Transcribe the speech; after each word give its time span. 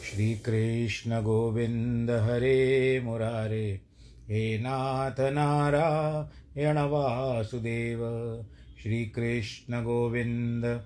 श्रीकृष्ण 0.04 1.22
गोविन्द 1.22 2.12
हरे 2.12 3.02
मुरारे, 3.04 3.82
हे 4.30 4.58
नाथ 4.60 5.20
नारायण 5.20 6.78
वासुदेव, 6.78 8.00
श्रीकृष्ण 8.84 9.84
गोविन्द 9.84 10.86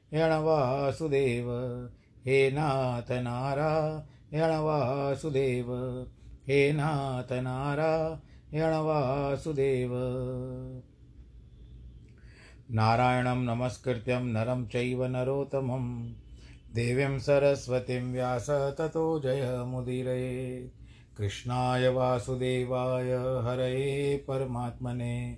वासुदेव 0.13 1.49
हे 2.25 2.51
नाथ 2.51 3.11
नारायण 3.11 4.49
वासुदेव 4.59 5.73
हे 6.47 6.71
नाथ 6.71 7.33
नारायण 7.33 8.73
वासुदेव 8.73 9.91
नारायणं 12.71 13.43
नमस्कृत्यं 13.45 14.21
नरं 14.21 14.65
चैव 14.65 15.03
नरोत्तमं 15.05 16.13
देवीं 16.75 17.19
सरस्वतीं 17.19 18.13
व्यास 18.13 18.49
ततो 18.49 19.19
जयमुदीरये 19.19 20.59
कृष्णाय 21.17 21.87
वासुदेवाय 21.87 23.13
हरये 23.43 24.17
परमात्मने। 24.27 25.37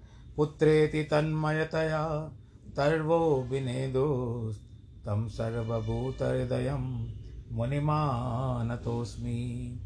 पुत्रेति 0.35 1.03
तन्मयतया 1.03 2.31
तर्वो 2.77 3.43
विनेदोस्तं 3.43 5.27
सर्वभूतहृदयं 5.27 7.11
मुनिमानतोऽस्मि 7.51 9.79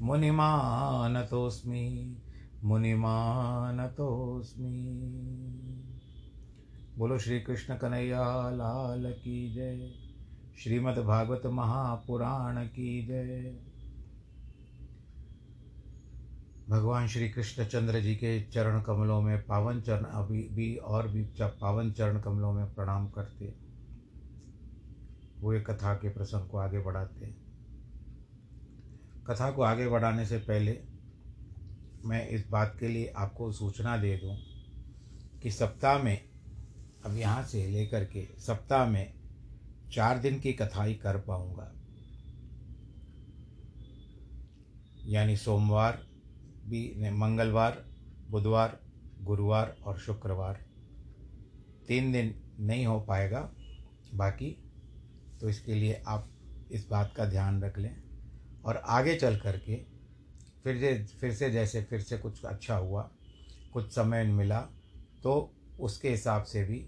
मुनिमानतोऽस्मि 0.00 2.16
मुनिमानतोऽस्मि। 2.64 4.98
बोलो 6.98 7.18
श्री 7.18 7.40
कन्हैया, 7.76 8.50
लाल 8.50 9.12
की 9.12 9.54
जय। 9.54 9.92
श्रीमद्भागवत 10.62 11.42
महापुराण 11.46 12.66
की 12.66 13.06
जय। 13.06 13.71
भगवान 16.72 17.06
श्री 17.08 17.28
कृष्ण 17.28 17.64
चंद्र 17.64 18.00
जी 18.00 18.14
के 18.16 18.40
चरण 18.42 18.80
कमलों 18.80 19.20
में 19.22 19.42
पावन 19.42 19.80
चरण, 19.80 20.04
अभी 20.04 20.42
भी 20.52 20.74
और 20.76 21.08
भी 21.08 21.22
पावन 21.40 21.90
चरण 21.92 22.20
कमलों 22.20 22.52
में 22.52 22.74
प्रणाम 22.74 23.08
करते 23.08 23.52
वो 25.40 25.52
एक 25.52 25.66
कथा 25.70 25.92
के 25.94 26.08
प्रसंग 26.08 26.48
को 26.48 26.58
आगे 26.58 26.78
बढ़ाते 26.78 27.24
हैं। 27.24 27.34
कथा 29.26 29.50
को 29.50 29.62
आगे 29.62 29.88
बढ़ाने 29.88 30.24
से 30.26 30.38
पहले 30.38 30.78
मैं 32.04 32.28
इस 32.28 32.48
बात 32.50 32.76
के 32.80 32.88
लिए 32.88 33.12
आपको 33.16 33.50
सूचना 33.52 33.96
दे 33.96 34.16
दूँ 34.16 34.36
कि 35.42 35.50
सप्ताह 35.50 35.98
में, 35.98 36.18
अब 37.04 37.16
यहाँ 37.16 37.42
से 37.44 37.66
लेकर 37.66 38.04
के 38.04 38.26
सप्ताह 38.38 38.86
में 38.86 39.12
चार 39.92 40.18
दिन 40.18 40.40
की 40.40 40.52
कथा 40.52 40.84
ही 40.84 40.94
कर 40.94 41.18
पाऊँगा। 41.18 41.72
यानी 45.06 45.36
सोमवार 45.36 46.02
भी 46.64 47.10
मंगलवार, 47.12 47.84
बुधवार, 48.30 48.78
गुरुवार 49.20 49.76
और 49.84 49.98
शुक्रवार। 49.98 50.64
तीन 51.88 52.12
दिन 52.12 52.34
नहीं 52.60 52.86
हो 52.86 52.98
पाएगा 53.00 53.40
बाकी 54.14 54.50
तो 55.40 55.48
इसके 55.48 55.74
लिए 55.74 56.02
आप 56.06 56.28
इस 56.72 56.86
बात 56.88 57.12
का 57.16 57.24
ध्यान 57.24 57.62
रख 57.62 57.78
लें। 57.78 57.96
और 58.64 58.76
आगे 58.76 59.14
चल 59.16 59.36
कर 59.36 59.56
के 59.58 59.76
फिर 60.64 60.78
से 60.78 60.94
फिर 61.20 61.32
से 61.34 61.50
जैसे, 61.50 61.82
फिर 61.82 62.00
से 62.00 62.18
कुछ 62.18 62.44
अच्छा 62.44 62.76
हुआ, 62.76 63.10
कुछ 63.72 63.90
समय 63.92 64.24
मिला 64.24 64.60
तो 65.22 65.52
उसके 65.80 66.10
हिसाब 66.10 66.42
से 66.42 66.64
भी 66.64 66.78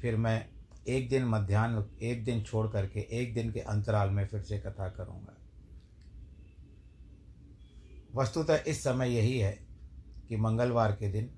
फिर 0.00 0.16
मैं 0.16 0.48
एक 0.88 1.08
दिन 1.08 1.24
मध्यान्ह, 1.24 1.84
एक 2.02 2.24
दिन 2.24 2.42
छोड़ 2.42 2.66
करके, 2.68 3.00
एक 3.00 3.34
दिन 3.34 3.52
के 3.52 3.60
अंतराल 3.60 4.10
में 4.10 4.26
फिर 4.26 4.42
से 4.42 4.58
कथा 4.58 4.88
करूँगा। 4.88 5.36
वस्तुतः 8.14 8.62
इस 8.66 8.84
समय 8.84 9.16
यही 9.16 9.38
है 9.38 9.66
कि 10.28 10.36
मंगलवार 10.36 10.92
के 10.92 11.10
दिन, 11.10 11.30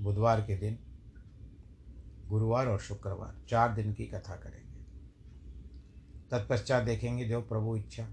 बुधवार 0.00 0.40
के 0.40 0.56
दिन, 0.56 0.78
गुरुवार 2.28 2.66
और 2.66 2.80
शुक्रवार, 2.80 3.36
चार 3.48 3.74
दिन 3.74 3.94
की 3.94 4.06
कथा 4.06 4.36
करेंगे। 4.36 4.70
तत्पश्चात 6.30 6.84
देखेंगे 6.84 7.24
जो 7.24 7.40
प्रभु 7.40 7.76
इच्छा। 7.76 8.08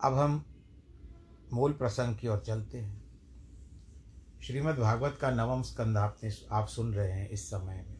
अब 0.00 0.14
हम 0.14 0.44
मूल 1.52 1.72
प्रसंग 1.72 2.16
की 2.16 2.28
ओर 2.28 2.38
चलते 2.38 2.78
हैं। 2.78 3.02
श्रीमद् 4.42 4.78
भागवत 4.78 5.18
का 5.20 5.30
नवम 5.30 5.62
स्कंद 5.62 5.96
आपने 5.96 6.30
आप 6.52 6.68
सुन 6.68 6.94
रहे 6.94 7.12
हैं 7.12 7.28
इस 7.28 7.46
समय 7.50 7.86
में। 7.88 7.98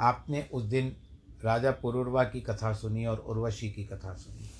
आपने 0.00 0.48
उस 0.52 0.64
दिन 0.64 0.96
राजा 1.44 1.70
पुरुर्वा 1.70 2.24
की 2.24 2.40
कथा 2.40 2.72
सुनी 2.72 3.06
और 3.06 3.18
उर्वशी 3.18 3.70
की 3.70 3.84
कथा 3.84 4.14
सुनी। 4.14 4.51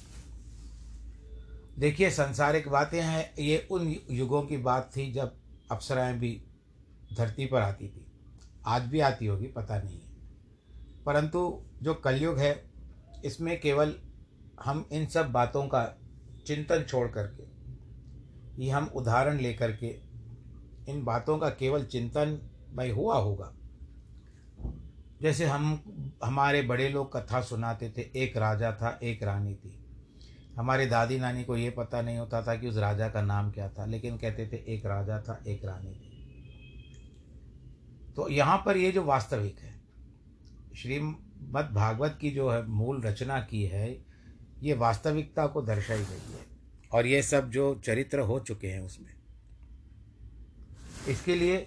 देखिए, 1.79 2.11
संसारिक 2.11 2.69
बातें 2.69 3.03
हैं। 3.03 3.35
ये 3.39 3.69
उन 3.71 3.97
युगों 4.11 4.43
की 4.43 4.57
बात 4.57 4.91
थी 4.97 5.13
जब 5.13 5.37
अप्सराएँ 5.71 6.19
भी 6.19 6.45
धरती 7.19 7.47
पर 7.47 7.63
आती 7.63 7.89
थी। 7.89 8.07
आज 8.67 8.83
भी 8.83 9.01
आती 9.01 9.27
होगी, 9.27 9.47
पता 9.47 9.79
नहीं 9.79 10.01
है। 10.01 10.13
परंतु 11.07 11.63
जो 11.83 11.95
कलयुग 11.95 12.39
है, 12.39 12.65
इसमें 13.25 13.61
केवल 13.61 13.95
हम 14.65 14.89
इन 14.93 15.07
सब 15.07 15.33
बातों 15.33 15.67
का 15.67 15.99
चिंतन 16.47 16.83
छोड़ 16.83 17.09
करके, 17.09 17.43
ये 18.65 18.71
हम 18.71 18.85
उदाहरण 18.85 19.39
लेकर 19.39 19.77
के 19.77 20.01
इन 20.89 21.05
बातों 21.05 21.39
का 21.39 21.51
केवल 21.51 21.85
चिंतन 21.85 22.51
भाई 22.75 22.91
हुआ 22.91 23.17
होगा। 23.17 23.55
जैसे 25.23 25.45
हम, 25.45 25.85
हमारे 26.25 26.63
बड़े 26.63 26.89
लोग 26.89 27.17
कथा 27.17 27.41
सुनाते 27.41 27.91
थे, 27.91 28.03
एक 28.03 28.37
राजा 28.37 28.73
था, 28.73 29.01
एक 29.03 29.23
रानी 29.23 29.55
थी। 29.55 29.82
हमारे 30.57 30.87
दादी 30.87 31.19
नानी 31.19 31.45
को 31.45 31.57
ये 31.57 31.71
पता 31.71 32.01
नहीं 32.03 32.19
होता 32.19 32.43
था 32.43 32.55
कि 32.57 32.69
उस 32.69 32.77
राजा 32.77 33.09
का 33.09 33.23
नाम 33.23 33.51
क्या 33.51 33.69
था, 33.69 33.85
लेकिन 33.87 34.17
कहते 34.19 34.47
थे, 34.47 34.57
एक 34.75 34.87
राजा 34.87 35.21
था, 35.21 35.43
एक 35.47 35.65
रानी 35.65 35.93
थी। 35.93 36.11
तो 38.17 38.29
यहाँ 38.29 38.63
पर 38.67 38.77
ये 38.77 38.93
जो 38.93 39.03
वास्तविक 39.05 39.59
है, 39.59 39.75
श्रीमद् 40.77 41.73
भागवत 41.75 42.19
की 42.21 42.31
जो 42.31 42.51
है 42.51 42.67
मूल 42.67 43.03
रचना 43.03 43.41
की 43.41 43.63
है, 43.65 43.91
ये 44.63 44.75
वास्तविकता 44.75 45.47
को 45.47 45.63
दर्शाई 45.63 45.99
गई 45.99 46.33
है, 46.33 46.45
और 46.93 47.07
ये 47.07 47.23
सब 47.23 47.51
जो 47.51 47.75
चरित्र 47.85 48.21
हो 48.21 48.39
चुके 48.41 48.69
हैं 48.69 48.81
उसमें। 48.81 49.15
इसके 51.09 51.35
लिए, 51.35 51.67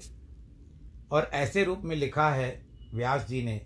और 1.12 1.30
ऐसे 1.34 1.64
रूप 1.64 1.82
में 1.84 1.96
लिखा 1.96 2.30
है 2.30 2.66
व्यास 2.94 3.28
जी 3.28 3.44
ने, 3.44 3.62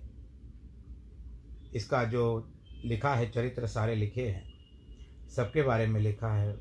इसका 1.76 2.04
जो 2.04 2.54
लिखा 2.86 3.14
है 3.16 3.30
चरित्र 3.32 3.68
सारे 3.68 3.96
लिखे 3.96 4.28
हैं। 4.28 4.49
सबके 5.36 5.62
बारे 5.62 5.88
में 5.88 6.02
लिखा 6.02 6.34
है, 6.34 6.58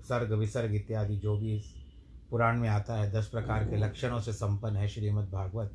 सर्ग, 0.00 0.32
विसर्ग 0.32 0.74
इत्यादि 0.74 1.16
जो 1.16 1.36
भी 1.36 1.56
इस 1.56 1.74
पुराण 2.30 2.60
में 2.60 2.68
आता 2.68 2.94
है, 2.94 3.12
दस 3.12 3.28
प्रकार 3.28 3.64
के 3.64 3.76
लक्षणों 3.76 4.20
से 4.20 4.32
संपन्न 4.32 4.76
है 4.76 4.88
श्रीमद् 4.88 5.30
भागवत। 5.30 5.72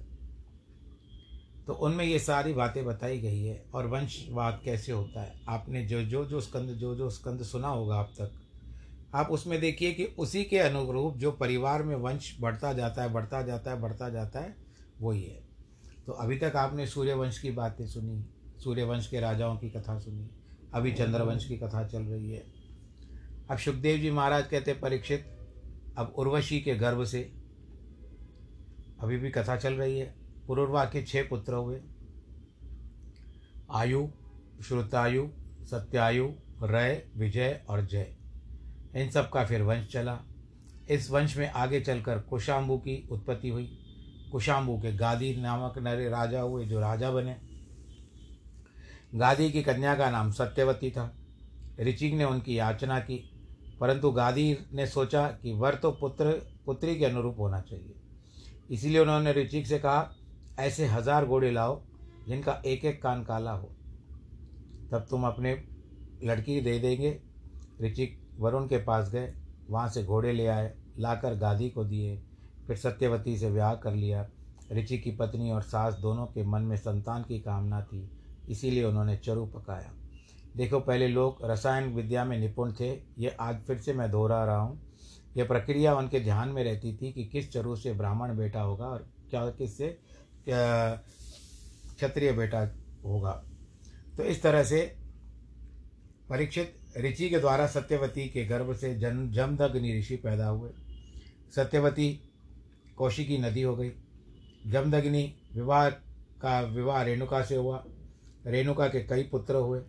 तो 1.67 1.73
उनमें 1.73 2.05
ये 2.05 2.19
सारी 2.19 2.53
बातें 2.53 2.85
बताई 2.85 3.19
गई 3.19 3.43
है 3.43 3.65
और 3.73 3.87
वंशवाद 3.87 4.61
कैसे 4.65 4.91
होता 4.91 5.21
है? 5.21 5.41
आपने 5.49 5.85
जो 5.85 6.03
जो 6.03 6.25
जो 6.25 6.41
स्कंद, 6.41 6.69
जो 6.69 6.95
जो 6.95 7.09
स्कंद 7.09 7.43
सुना 7.43 7.67
होगा 7.67 7.99
अब 7.99 8.05
तक। 8.05 8.31
आप 9.15 9.27
उसमें 9.31 9.61
देखिए 9.61 9.93
कि 9.93 10.05
उसी 10.05 10.43
के 10.43 10.59
अनुरूप 10.59 11.17
जो 11.17 11.31
परिवार 11.31 11.83
में 11.83 11.95
वंश 11.95 12.37
बढ़ता 12.41 12.73
जाता 12.73 13.03
है, 13.03 13.13
बढ़ता 13.13 13.41
जाता 13.41 13.71
है, 13.71 13.81
बढ़ता 13.81 14.09
जाता 14.09 14.39
है, 14.39 14.55
वही 15.01 15.23
है। 15.23 15.43
तो 16.05 16.11
अभी 16.11 16.37
तक 16.37 16.53
आपने 16.55 16.87
सूर्यवंश 16.87 17.39
की 17.39 17.51
बातें 17.51 17.87
सुनी, 17.87 18.25
सूर्यवंश 18.63 19.07
के 19.07 19.19
राजाओं 19.19 19.57
की 19.57 19.69
कथा 19.69 19.99
सुनी 19.99 20.29
अभी 20.73 20.91
चंद्रवंश 20.91 21.45
की 21.45 21.57
कथा 21.57 21.87
चल 21.87 22.03
रही 22.03 22.31
है। 22.31 22.43
अब 23.51 23.57
सुखदेव 23.57 23.97
जी 23.97 24.11
महाराज 24.11 24.47
कहते 24.47 24.73
परीक्षित, 24.73 25.37
अब 25.97 26.13
उर्वशी 26.17 26.61
के 26.61 26.75
गर्भ 26.75 27.05
से 27.05 27.33
अभी 28.99 29.17
भी 29.17 29.29
कथा 29.29 29.55
चल 29.55 29.73
रही 29.73 29.99
है। 29.99 30.15
पुरुर्वा 30.47 30.85
के 30.85 31.03
छह 31.03 31.23
पुत्र 31.23 31.53
हुए। 31.53 31.81
आयु, 33.73 34.07
श्रुतायु, 34.63 35.29
सत्यायु, 35.63 36.29
रय, 36.63 37.05
विजय 37.17 37.65
और 37.69 37.85
जय। 37.85 38.15
इन 38.95 39.09
सब 39.09 39.29
का 39.29 39.45
फिर 39.45 39.61
वंश 39.61 39.87
चला। 39.87 40.19
इस 40.89 41.11
वंश 41.11 41.37
में 41.37 41.49
आगे 41.49 41.81
चलकर 41.81 42.19
कुशाम्बू 42.19 42.77
की 42.77 43.07
उत्पत्ति 43.11 43.49
हुई। 43.49 43.79
कुशाम्बू 44.31 44.77
के 44.77 44.93
गादी 44.93 45.35
नामक 45.35 45.77
नरे 45.77 46.09
राजा 46.09 46.41
हुए, 46.41 46.65
जो 46.65 46.79
राजा 46.79 47.11
बने। 47.11 47.52
गादी 49.13 49.49
की 49.51 49.61
कन्या 49.63 49.95
का 49.95 50.09
नाम 50.09 50.31
सत्यवती 50.31 50.91
था। 50.91 51.11
ऋचिक 51.79 52.13
ने 52.13 52.23
उनकी 52.23 52.57
याचना 52.59 52.99
की, 52.99 53.17
परंतु 53.79 54.11
गादी 54.11 54.57
ने 54.73 54.85
सोचा 54.87 55.27
कि 55.27 55.53
वर 55.53 55.75
तो 55.75 55.91
पुत्र, 55.91 56.31
पुत्री 56.65 56.95
के 56.95 57.05
अनुरूप 57.05 57.39
होना 57.39 57.59
चाहिए। 57.61 57.95
इसीलिए 58.69 58.99
उन्होंने 58.99 59.33
ऋचिक 59.33 59.67
से 59.67 59.79
कहा, 59.79 60.09
ऐसे 60.59 60.85
हज़ार 60.85 61.25
घोड़े 61.25 61.51
लाओ, 61.51 61.81
जिनका 62.27 62.61
एक 62.65 62.85
एक 62.85 63.01
कान 63.03 63.23
काला 63.23 63.51
हो। 63.51 63.69
तब 64.91 65.05
तुम 65.09 65.27
अपने 65.27 65.53
लड़की 66.23 66.59
दे 66.61 66.77
देंगे। 66.79 67.19
ऋचिक 67.81 68.17
वरुण 68.39 68.67
के 68.67 68.77
पास 68.77 69.11
गए, 69.11 69.33
वहाँ 69.69 69.89
से 69.89 70.03
घोड़े 70.03 70.31
ले 70.33 70.47
आए, 70.47 70.73
लाकर 70.99 71.35
गादी 71.35 71.69
को 71.69 71.83
दिए, 71.85 72.17
फिर 72.67 72.77
सत्यवती 72.77 73.37
से 73.37 73.51
ब्याह 73.51 73.73
कर 73.75 73.93
लिया। 73.93 74.27
ऋचि 74.71 74.97
की 74.97 75.11
पत्नी 75.11 75.51
और 75.51 75.61
सास 75.61 75.93
दोनों 75.93 76.25
के 76.25 76.43
मन 76.43 76.61
में 76.61 76.75
संतान 76.77 77.23
की 77.23 77.39
कामना 77.39 77.81
थी। 77.81 78.09
इसीलिए 78.49 78.83
उन्होंने 78.83 79.17
चरु 79.17 79.45
पकाया। 79.45 79.93
देखो, 80.57 80.79
पहले 80.79 81.07
लोग 81.07 81.37
रसायन 81.43 81.93
विद्या 81.93 82.25
में 82.25 82.37
निपुण 82.39 82.73
थे। 82.73 82.91
ये 83.19 83.29
आज 83.39 83.61
फिर 83.61 83.77
से 83.77 83.93
मैं 83.93 84.11
दोहरा 84.11 84.43
रहा 84.45 84.57
हूँ। 84.57 84.81
यह 85.37 85.45
प्रक्रिया 85.45 85.95
उनके 85.95 86.19
ध्यान 86.19 86.49
में 86.49 86.63
रहती 86.63 86.93
थी 86.93 87.11
कि 87.11 87.23
किस 87.25 87.51
चरु 87.51 87.75
से 87.75 87.93
ब्राह्मण 87.93 88.35
बेटा 88.37 88.61
होगा 88.61 88.85
और 88.85 89.07
क्या 89.29 89.49
किससे 89.49 89.97
क्षत्रिय 90.49 92.31
बेटा 92.31 92.59
होगा। 93.05 93.31
तो 94.17 94.23
इस 94.23 94.41
तरह 94.43 94.63
से 94.63 94.95
परीक्षित 96.29 96.79
ऋषि 96.97 97.29
के 97.29 97.39
द्वारा 97.39 97.67
सत्यवती 97.67 98.27
के 98.29 98.45
गर्भ 98.45 98.73
से 98.75 98.95
जन्म 98.95 99.31
जमदग्नि 99.31 99.97
ऋषि 99.99 100.15
पैदा 100.15 100.47
हुए। 100.47 100.69
सत्यवती 101.55 102.09
कौशिकी 102.97 103.37
नदी 103.37 103.61
हो 103.61 103.75
गई। 103.75 103.91
जमदग्नि 104.67 105.33
विवाह 105.55 105.89
का, 105.89 106.61
विवाह 106.61 107.01
रेणुका 107.03 107.41
से 107.41 107.55
हुआ। 107.55 107.83
रेणुका 108.45 108.87
के 108.87 109.03
कई 109.03 109.23
पुत्र 109.23 109.55
हुए। 109.55 109.81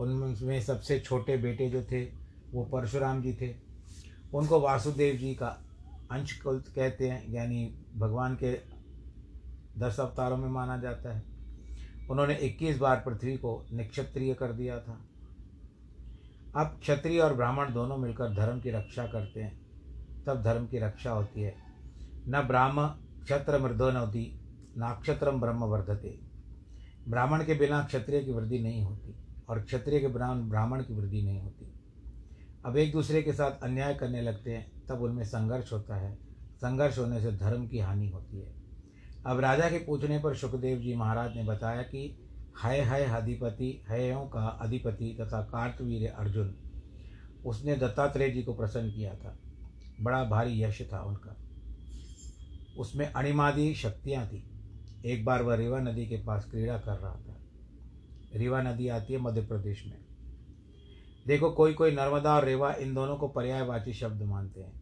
उनमें 0.00 0.62
सबसे 0.62 1.00
छोटे 1.00 1.36
बेटे 1.36 1.70
जो 1.70 1.82
थे, 1.82 2.04
वो 2.52 2.64
परशुराम 2.64 3.22
जी 3.22 3.32
थे। 3.32 3.54
उनको 4.34 4.60
वासुदेव 4.60 5.16
जी 5.16 5.34
का 5.34 5.48
अंश 6.10 6.42
कहते 6.46 7.08
हैं, 7.08 7.32
यानी 7.32 7.74
भगवान 7.96 8.34
के 8.34 8.58
दस 9.78 10.00
अवतारों 10.00 10.36
में 10.36 10.48
माना 10.48 10.76
जाता 10.76 11.16
है। 11.16 11.22
उन्होंने 12.10 12.34
इक्कीस 12.34 12.78
बार 12.78 13.02
पृथ्वी 13.06 13.36
को 13.36 13.66
निक्षत्रिय 13.72 14.34
कर 14.34 14.52
दिया 14.52 14.80
था। 14.80 15.00
अब 16.56 16.66
क्षत्रिय 16.66 17.20
और 17.20 17.34
ब्राह्मण 17.34 17.72
दोनों 17.72 17.96
मिलकर 17.96 18.34
धर्म 18.34 18.60
की 18.60 18.70
रक्षा 18.70 19.06
करते 19.06 19.40
हैं। 19.40 19.60
तब 20.26 20.42
धर्म 20.42 20.66
की 20.66 20.78
रक्षा 20.78 21.10
होती 21.10 21.40
है। 21.40 21.54
न 22.28 22.42
ब्राह्म 22.42 22.86
क्षत्र 23.24 23.58
मृदो 23.58 23.90
नवती 23.90 24.40
नाक्षत्रम 24.76 25.40
ब्रह्म 25.40 25.64
वर्धते। 25.64 26.29
ब्राह्मण 27.08 27.44
के 27.44 27.54
बिना 27.54 27.82
क्षत्रिय 27.84 28.20
की 28.20 28.32
वृद्धि 28.32 28.58
नहीं 28.58 28.82
होती 28.82 29.14
और 29.48 29.62
क्षत्रिय 29.62 30.00
के 30.00 30.08
बिना 30.08 30.34
ब्राह्मण 30.34 30.82
की 30.82 30.94
वृद्धि 30.94 31.22
नहीं 31.22 31.40
होती। 31.40 31.72
अब 32.64 32.76
एक 32.76 32.92
दूसरे 32.92 33.22
के 33.22 33.32
साथ 33.32 33.62
अन्याय 33.62 33.94
करने 33.94 34.22
लगते 34.22 34.50
हैं, 34.50 34.86
तब 34.88 35.02
उनमें 35.02 35.24
संघर्ष 35.24 35.72
होता 35.72 35.96
है। 35.96 36.18
संघर्ष 36.56 36.98
होने 36.98 37.20
से 37.20 37.32
धर्म 37.32 37.66
की 37.66 37.78
हानि 37.78 38.08
होती 38.08 38.38
है। 38.40 38.54
अब 39.26 39.40
राजा 39.40 39.70
के 39.70 39.78
पूछने 39.78 40.18
पर 40.18 40.34
सुखदेव 40.34 40.78
जी 40.78 40.94
महाराज 40.94 41.36
ने 41.36 41.44
बताया 41.44 41.82
कि 41.82 42.18
हय 42.64 42.80
हय 42.80 43.04
अधिपति, 43.04 43.84
हयों 43.88 44.26
का 44.26 44.40
अधिपति 44.40 45.16
तथा 45.20 45.42
कार्तवीर 45.42 46.10
अर्जुन। 46.10 46.54
उसने 47.46 47.76
दत्तात्रेय 47.76 48.30
जी 48.30 48.42
को 48.42 48.54
प्रसन्न 48.54 48.90
किया 48.90 49.14
था। 49.14 49.38
बड़ा 50.00 50.24
भारी 50.24 50.62
यश 50.62 50.82
था 50.92 51.02
उनका। 51.02 51.36
उसमें 52.78 53.12
अणिमादी 53.12 53.74
शक्तियाँ 53.74 54.26
थी। 54.26 54.49
एक 55.04 55.24
बार 55.24 55.42
वह 55.42 55.54
रीवा 55.54 55.80
नदी 55.80 56.06
के 56.06 56.16
पास 56.16 56.44
क्रीड़ा 56.50 56.76
कर 56.78 56.98
रहा 56.98 57.12
था। 57.12 57.36
रीवा 58.34 58.62
नदी 58.62 58.88
आती 58.88 59.12
है 59.12 59.20
मध्य 59.20 59.40
प्रदेश 59.42 59.84
में। 59.86 59.98
देखो 61.26 61.50
कोई 61.50 61.72
कोई 61.74 61.92
नर्मदा 61.92 62.34
और 62.34 62.44
रेवा 62.44 62.72
इन 62.74 62.94
दोनों 62.94 63.16
को 63.16 63.28
पर्यायवाची 63.28 63.92
शब्द 63.92 64.22
मानते 64.22 64.60
हैं 64.60 64.80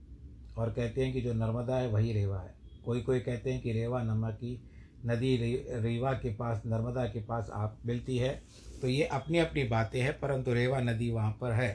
और 0.59 0.71
कहते 0.71 1.05
हैं 1.05 1.13
कि 1.13 1.21
जो 1.21 1.33
नर्मदा 1.35 1.77
है, 1.77 1.89
वही 1.89 2.13
रेवा 2.13 2.41
है। 2.41 2.55
कोई 2.85 3.01
कोई 3.01 3.21
कहते 3.21 3.53
हैं 3.53 3.61
कि 3.63 3.73
रेवा 3.73 4.03
नमक 4.03 4.35
की, 4.35 4.61
नदी 5.07 5.37
रीवा 5.81 6.13
के 6.13 6.35
पास, 6.35 6.63
नर्मदा 6.67 7.05
के 7.05 7.21
पास 7.21 7.51
आप 7.53 7.79
मिलती 7.87 8.17
है 8.19 8.31
तो 8.83 8.89
ये 8.89 9.05
अपनी 9.05 9.39
अपनी 9.39 9.65
बातें 9.65 10.01
हैं, 10.01 10.13
परंतु 10.13 10.53
रेवा 10.53 10.81
नदी 10.81 11.11
वहाँ 11.11 11.31
पर 11.41 11.53
है। 11.53 11.71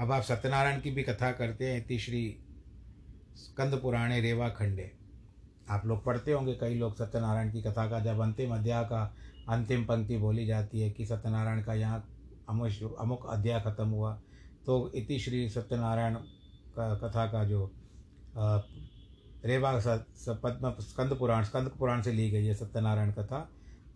अब 0.00 0.12
आप 0.12 0.22
सत्यनारायण 0.22 0.80
की 0.80 0.90
भी 0.90 1.02
कथा 1.02 1.30
करते 1.32 1.64
हैं 1.64 1.86
तीसरी 1.86 2.26
स्कंद 3.36 3.74
पुराणे 3.74 4.20
रेवा 4.20 4.48
खंडे। 4.48 4.90
आप 5.68 5.86
लोग 5.86 6.04
पढ़ते 6.04 6.32
होंगे, 6.32 6.54
कई 6.54 6.74
लोग 6.74 6.96
सत्यनारायण 6.96 7.50
की 7.52 7.62
कथा 7.62 7.86
का 7.90 8.00
जब 8.00 8.20
अंतिम 8.22 8.54
अध्याय 8.54 8.84
का 8.84 9.02
अंतिम 9.48 9.84
पंक्ति 9.84 10.16
बोली 10.18 10.46
जाती 10.46 10.80
है 10.80 10.90
कि 10.90 11.06
सत्यनारायण 11.06 11.62
का 11.62 11.74
यहाँ 11.74 12.04
अमुश 12.48 12.82
अमुक 12.82 13.26
अध्याय 13.30 13.60
खत्म 13.60 13.88
हुआ 13.88 14.12
तो 14.66 14.90
इति 14.94 15.18
श्री 15.18 15.48
सत्यनारायण 15.48 16.14
का 16.76 16.94
कथा 16.98 17.26
का 17.26 17.44
जो 17.44 17.70
रेवा 19.44 19.72
पद्म 20.42 20.72
स्कंद 20.80 21.16
पुराण 21.18 21.44
स्कंद 21.44 21.70
पुराण 21.78 22.02
से 22.02 22.12
ली 22.12 22.30
गई 22.30 22.46
है 22.46 22.54
सत्यनारायण 22.54 23.12
कथा, 23.12 23.48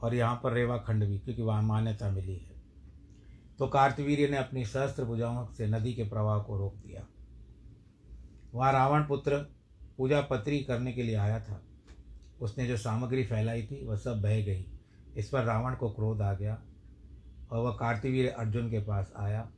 और 0.02 0.14
यहाँ 0.14 0.40
पर 0.42 0.52
रेवा 0.52 0.76
खंड 0.78 1.04
भी, 1.04 1.18
क्योंकि 1.18 1.42
वहाँ 1.42 1.62
मान्यता 1.62 2.10
मिली 2.10 2.34
है। 2.34 2.56
तो 3.58 3.66
कार्तवीर्य 3.68 4.28
ने 4.28 4.36
अपनी 4.36 4.64
सहस्त्र 4.64 5.04
भुजाओं 5.04 5.46
से 5.48 5.66
नदी 5.66 5.92
के 5.92 6.04
प्रवाह 6.04 6.38
को 6.38 6.58
रोक 6.58 6.74
दिया। 6.76 7.06
वहाँ 8.54 8.72
रावण 8.72 9.04
पुत्र 9.04 9.38
पूजा 9.98 10.20
पत्री 10.20 10.58
करने 10.58 10.92
के 10.92 11.02
लिए 11.02 11.14
आया 11.14 11.40
था। 11.40 11.62
उसने 12.40 12.66
जो 12.66 12.76
सामग्री 12.76 13.24
फैलाई 13.24 13.62
थी, 13.62 13.86
वह 13.86 13.96
सब 13.96 14.22
बह 14.22 14.42
गई। 14.42 14.66
इस 15.16 15.28
पर 15.28 15.44
रावण 15.44 15.74
को 15.74 15.90
क्रोध 15.90 16.20
आ 16.20 16.34
गया 16.34 16.62
और 17.50 17.58
वह 17.58 17.70
कार्तवीर 17.70 18.28
अर्जुन 18.28 18.70
के 18.70 18.78
पास 18.78 19.12
आया। 19.16 19.50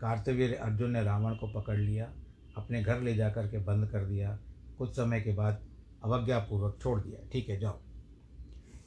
कार्तवीर 0.00 0.54
अर्जुन 0.54 0.90
ने 0.90 1.02
रावण 1.02 1.34
को 1.34 1.60
पकड़ 1.60 1.78
लिया, 1.78 2.12
अपने 2.56 2.82
घर 2.82 3.00
ले 3.00 3.14
जा 3.14 3.30
कर 3.30 3.48
के 3.48 3.58
बंद 3.58 3.88
कर 3.88 4.04
दिया। 4.04 4.38
कुछ 4.78 4.90
समय 4.90 5.20
के 5.20 5.32
बाद 5.32 5.62
अवज्ञापूर्वक 6.04 6.78
छोड़ 6.82 7.00
दिया। 7.00 7.28
ठीक 7.32 7.48
है, 7.48 7.58
जाओ। 7.58 7.78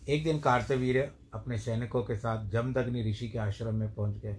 एक 0.09 0.23
दिन 0.23 0.39
कार्तवीर 0.39 1.11
अपने 1.33 1.57
सैनिकों 1.57 2.03
के 2.03 2.15
साथ 2.15 2.49
जमदग्नि 2.49 3.09
ऋषि 3.09 3.29
के 3.29 3.39
आश्रम 3.39 3.75
में 3.75 3.93
पहुँच 3.93 4.17
गए। 4.17 4.37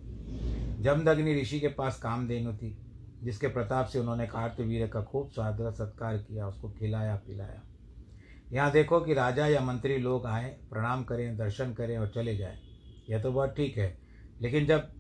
जमदग्नि 0.83 1.41
ऋषि 1.43 1.61
के 1.61 1.69
पास 1.69 1.99
कामधेनु 1.99 2.57
थी। 2.57 2.79
जिसके 3.23 3.49
प्रताप 3.49 3.87
से 3.87 3.99
उन्होंने 3.99 4.27
कार्तवीर 4.27 4.87
का 4.87 5.03
खूब 5.03 5.31
सादर 5.31 5.71
सत्कार 5.73 6.19
किया, 6.19 6.49
उसको 6.49 6.71
खिलाया, 6.71 7.17
पिलाया। 7.17 7.63
यहाँ 8.53 8.71
देखो 8.71 9.01
कि 9.01 9.15
राजा 9.15 9.47
या 9.47 9.61
मंत्री 9.61 9.99
लोग 9.99 10.27
आए, 10.27 10.49
प्रणाम 10.71 11.05
करें, 11.05 11.37
दर्शन 11.37 11.75
करें 11.75 11.99
और 11.99 12.09
चले 12.09 12.37
जाएँ। 12.37 12.59
यह 13.11 13.23
तो 13.23 13.33
बहुत 13.33 13.55
ठीक 13.57 13.79
है। 13.79 13.99
लेकिन 14.41 14.67
जब 14.67 14.93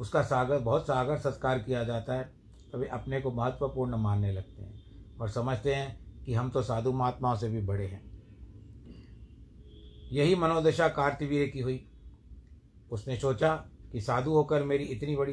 उसका 0.00 0.22
सागर, 0.22 0.58
बहुत 0.58 0.82
सागर 0.82 1.16
सत्कार 1.16 1.58
किया 1.58 1.84
जाता 1.84 2.14
है 2.14 2.24
तभी 2.72 2.86
अपने 2.86 3.20
को 3.20 3.32
महत्वपूर्ण 3.32 3.96
मानने 3.96 4.32
लगते 4.32 4.62
हैं 4.62 4.84
और 5.16 5.28
समझते 5.28 5.74
हैं 5.74 6.06
कि 6.24 6.34
हम 6.34 6.50
तो 6.50 6.62
साधु 6.62 6.92
महात्माओं 6.92 7.36
से 7.36 7.48
भी 7.48 7.60
बड़े 7.60 7.86
हैं। 7.86 8.16
यही 10.12 10.34
मनोदशा 10.34 10.88
कार्तवीर 10.88 11.48
की 11.48 11.60
हुई। 11.60 11.90
उसने 12.90 13.16
सोचा 13.16 13.56
कि 13.92 14.00
साधु 14.00 14.30
होकर 14.30 14.62
मेरी 14.62 14.84
इतनी 14.84 15.16
बड़ी 15.16 15.32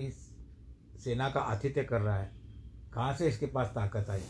सेना 1.00 1.30
का 1.30 1.40
आतिथ्य 1.40 1.84
कर 1.84 2.02
रहा 2.02 2.18
है। 2.18 2.32
कहाँ 2.94 3.14
से 3.14 3.28
इसके 3.28 3.46
पास 3.46 3.68
ताकत 3.68 4.10
आई? 4.10 4.22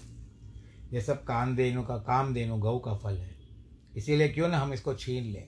ये 0.94 1.02
सब 1.02 1.24
काम 1.24 1.56
देनु 1.56 1.84
का 1.84 1.98
काम 1.98 2.34
देनु 2.34 2.58
गऊ 2.58 2.80
का 2.80 2.96
फल 2.96 3.18
है। 3.18 3.36
इसीलिए 3.96 4.30
क्यों 4.30 4.48
ना 4.48 4.58
हम 4.58 4.74
इसको 4.74 4.94
छीन 4.94 5.24
लें? 5.24 5.48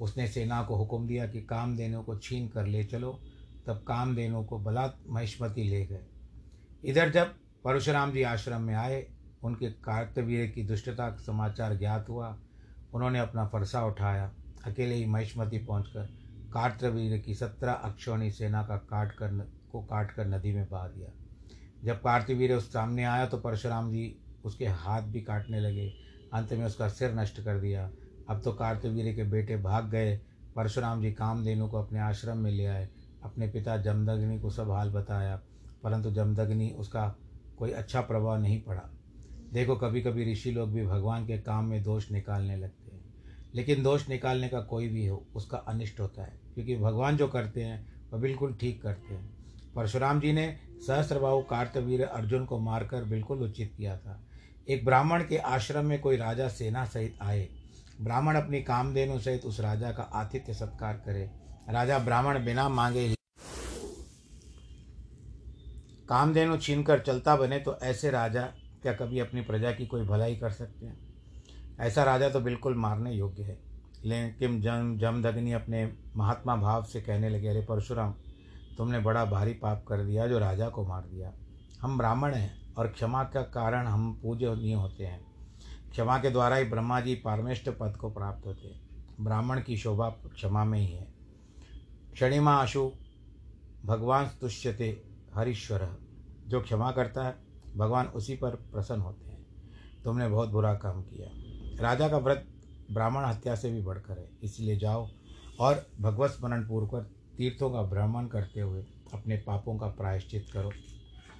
उसने 0.00 0.28
सेना 0.28 0.62
को 0.62 0.76
हुक्म 0.76 1.06
दिया 1.06 1.26
कि 1.26 1.42
काम 1.42 1.76
देनु 1.76 2.02
को 2.02 2.18
छीन 2.18 2.48
कर 2.48 2.66
ले 2.66 2.84
चलो। 2.84 3.20
तब 3.66 3.84
काम 3.88 4.16
देनु 4.16 4.44
को 4.44 4.58
बलात् 4.58 5.10
महिष्मति 5.10 5.62
ले 5.64 5.86
गए। 5.86 6.06
इधर 6.84 7.10
जब 7.10 7.26
परशुराम 7.64 8.12
जी 8.12 8.22
आश्रम 8.22 8.60
में 8.60 8.74
आए, 8.74 9.06
उनके 9.42 9.70
कार्तवीर 9.70 10.50
की 10.50 10.62
दुष्टता 10.62 11.10
का 11.10 11.16
समाचार 11.16 11.76
ज्ञात 11.76 12.08
हुआ, 12.08 12.38
उन्होंने 12.94 13.18
अपना 13.18 13.46
फरसा 13.46 13.84
उठाया। 13.84 14.34
अकेले 14.64 14.94
ही 14.94 15.06
महिष्मति 15.06 15.58
पहुंचकर 15.58 16.02
कार्तवीर 16.52 17.18
की 17.18 17.34
सत्रह 17.34 17.72
अक्षौणी 17.72 18.30
सेना 18.30 18.62
का 18.62 18.76
काट 18.76 19.12
कर 19.12 19.30
को 19.72 19.82
काट 19.82 20.12
कर 20.12 20.26
नदी 20.26 20.52
में 20.52 20.68
बहा 20.70 20.88
दिया। 20.88 21.08
जब 21.84 21.96
कार्तवीर 21.96 22.52
उस 22.52 22.72
सामने 22.72 23.04
आया 23.04 23.26
तो 23.26 23.38
परशुराम 23.38 23.92
जी 23.92 24.16
उसके 24.44 24.66
हाथ 24.66 25.02
भी 25.02 25.20
काटने 25.20 25.60
लगे। 25.60 25.92
अंत 26.32 26.52
में 26.52 26.66
उसका 26.66 26.88
सिर 26.88 27.14
नष्ट 27.14 27.40
कर 27.40 27.60
दिया। 27.60 27.90
अब 28.28 28.42
तो 28.42 28.52
कार्तवीर 28.52 29.14
के 29.14 29.24
बेटे 29.24 29.56
भाग 29.56 29.90
गए। 29.90 30.20
परशुराम 30.56 31.02
जी 31.02 31.12
कामधेनु 31.12 31.68
को 31.68 31.82
अपने 31.82 31.98
आश्रम 31.98 32.38
में 32.38 32.50
ले 32.50 32.66
आए। 32.66 32.88
अपने 33.22 33.48
पिता 33.48 33.76
जमदग्नि 33.76 34.40
को 34.40 34.50
सब 34.50 34.70
हाल 34.70 34.90
बताया, 34.90 35.42
परंतु 35.82 36.10
जमदग्नि 36.10 36.74
उसका 36.78 37.16
कोई 37.56 37.70
अच्छा 37.70 38.00
प्रभाव 38.00 38.40
नहीं 38.40 38.62
पड़ा। 38.62 38.90
देखो 39.52 39.76
कभी 39.76 40.02
कभी 40.02 40.32
ऋषि 40.32 40.50
लोग 40.50 40.72
भी 40.72 40.86
भगवान 40.86 41.26
के 41.26 41.38
काम 41.38 41.64
में 41.64 41.82
दोष 41.82 42.10
निकालने 42.10 42.56
लगते 42.56 42.90
हैं। 42.90 43.14
लेकिन 43.54 43.82
दोष 43.82 44.08
निकालने 44.08 44.48
का 44.48 44.60
कोई 44.60 44.88
भी 44.88 45.06
हो, 45.06 45.26
उसका 45.34 45.58
अनिष्ट 45.58 46.00
होता 46.00 46.22
है। 46.22 46.40
क्योंकि 46.54 46.76
भगवान 46.76 47.16
जो 47.16 47.28
करते 47.28 47.62
हैं, 47.62 47.86
वह 48.12 48.20
बिल्कुल 48.20 48.54
ठीक 48.54 48.82
करते 48.82 49.14
हैं। 49.14 49.41
परशुराम 49.76 50.20
जी 50.20 50.32
ने 50.32 50.46
सहस्त्रबाहु 50.86 51.40
कार्तवीर 51.40 52.02
अर्जुन 52.02 52.44
को 52.44 52.58
मारकर 52.58 53.04
बिल्कुल 53.04 53.42
उचित 53.42 53.72
किया 53.76 53.96
था। 53.96 54.20
एक 54.68 54.84
ब्राह्मण 54.84 55.22
के 55.22 55.36
आश्रम 55.36 55.84
में 55.84 56.00
कोई 56.00 56.16
राजा 56.16 56.48
सेना 56.48 56.84
सहित 56.84 57.18
आए। 57.22 57.48
ब्राह्मण 58.00 58.36
अपनी 58.36 58.62
कामधेनु 58.62 59.18
सहित 59.18 59.44
उस 59.44 59.60
राजा 59.60 59.90
का 59.92 60.02
आतिथ्य 60.02 60.54
सत्कार 60.54 60.94
करे। 60.96 61.30
राजा 61.70 61.98
ब्राह्मण 61.98 62.44
बिना 62.44 62.68
मांगे 62.68 63.00
ही 63.00 63.14
कामधेनु 66.08 66.56
छीनकर 66.56 67.00
चलता 67.00 67.36
बने 67.36 67.58
तो 67.58 67.76
ऐसे 67.82 68.10
राजा 68.10 68.42
क्या 68.82 68.92
कभी 68.92 69.18
अपनी 69.18 69.40
प्रजा 69.40 69.72
की 69.72 69.86
कोई 69.86 70.02
भलाई 70.02 70.36
कर 70.36 70.50
सकते 70.50 70.86
हैं? 70.86 70.98
ऐसा 71.80 72.04
राजा 72.04 72.28
तो 72.28 72.40
बिल्कुल 72.40 72.74
मारने 72.74 73.12
योग्य 73.12 73.42
है। 73.42 73.58
लेकिन 74.04 74.60
जम 74.60 74.96
जमदग्नि 74.98 75.52
अपने 75.52 75.84
महात्मा 76.16 76.56
भाव 76.56 76.84
से 76.84 77.00
कहने 77.00 77.28
लगे, 77.28 77.48
अरे 77.48 77.60
परशुराम 77.60 78.14
तुमने 78.78 78.98
बड़ा 78.98 79.24
भारी 79.24 79.52
पाप 79.52 79.84
कर 79.88 80.04
दिया 80.04 80.26
जो 80.26 80.38
राजा 80.38 80.68
को 80.68 80.86
मार 80.86 81.02
दिया। 81.02 81.32
हम 81.80 81.98
ब्राह्मण 81.98 82.34
हैं 82.34 82.74
और 82.74 82.88
क्षमा 82.88 83.24
का 83.24 83.42
कारण 83.42 83.86
हम 83.86 84.12
पूजनीय 84.22 84.74
होते 84.74 85.04
हैं। 85.04 85.20
क्षमा 85.90 86.18
के 86.18 86.30
द्वारा 86.30 86.56
ही 86.56 86.64
ब्रह्मा 86.64 87.00
जी 87.00 87.14
पारमेष्ट 87.14 87.68
पद 87.70 87.96
को 87.96 88.10
प्राप्त 88.10 88.46
होते 88.46 88.68
हैं। 88.68 89.06
ब्राह्मण 89.20 89.60
की 89.62 89.76
शोभा 89.76 90.08
क्षमा 90.10 90.64
में 90.64 90.78
ही 90.78 90.86
है। 90.86 91.06
क्षणिमा 92.12 92.54
अशु 92.56 92.90
भगवान 93.84 94.30
तुष्यते 94.40 95.02
हरीश्वर, 95.34 95.88
जो 96.46 96.60
क्षमा 96.60 96.90
करता 96.90 97.24
है, 97.24 97.36
भगवान 97.76 98.06
उसी 98.06 98.36
पर 98.36 98.50
प्रसन्न 98.50 99.00
होते 99.00 99.30
हैं। 99.30 99.46
तुमने 100.04 100.28
बहुत 100.28 100.48
बुरा 100.48 100.74
काम 100.74 101.02
किया। 101.02 101.28
राजा 101.82 102.08
का 102.08 102.18
व्रत 102.18 102.46
ब्राह्मण 102.92 103.24
हत्या 103.24 103.54
से 103.54 103.70
भी 103.70 103.82
बढ़कर 103.82 104.18
है, 104.18 104.30
इसलिए 104.42 104.76
जाओ 104.78 105.08
और 105.60 105.86
भगवत 106.00 106.30
स्मरण 106.30 106.68
पूर्वक 106.68 107.10
तीर्थों 107.38 107.70
का 107.70 107.82
भ्रमण 107.82 108.26
करते 108.26 108.60
हुए 108.60 108.84
अपने 109.12 109.36
पापों 109.36 109.78
का 109.78 109.86
प्रायश्चित 109.86 110.46
करो। 110.52 110.72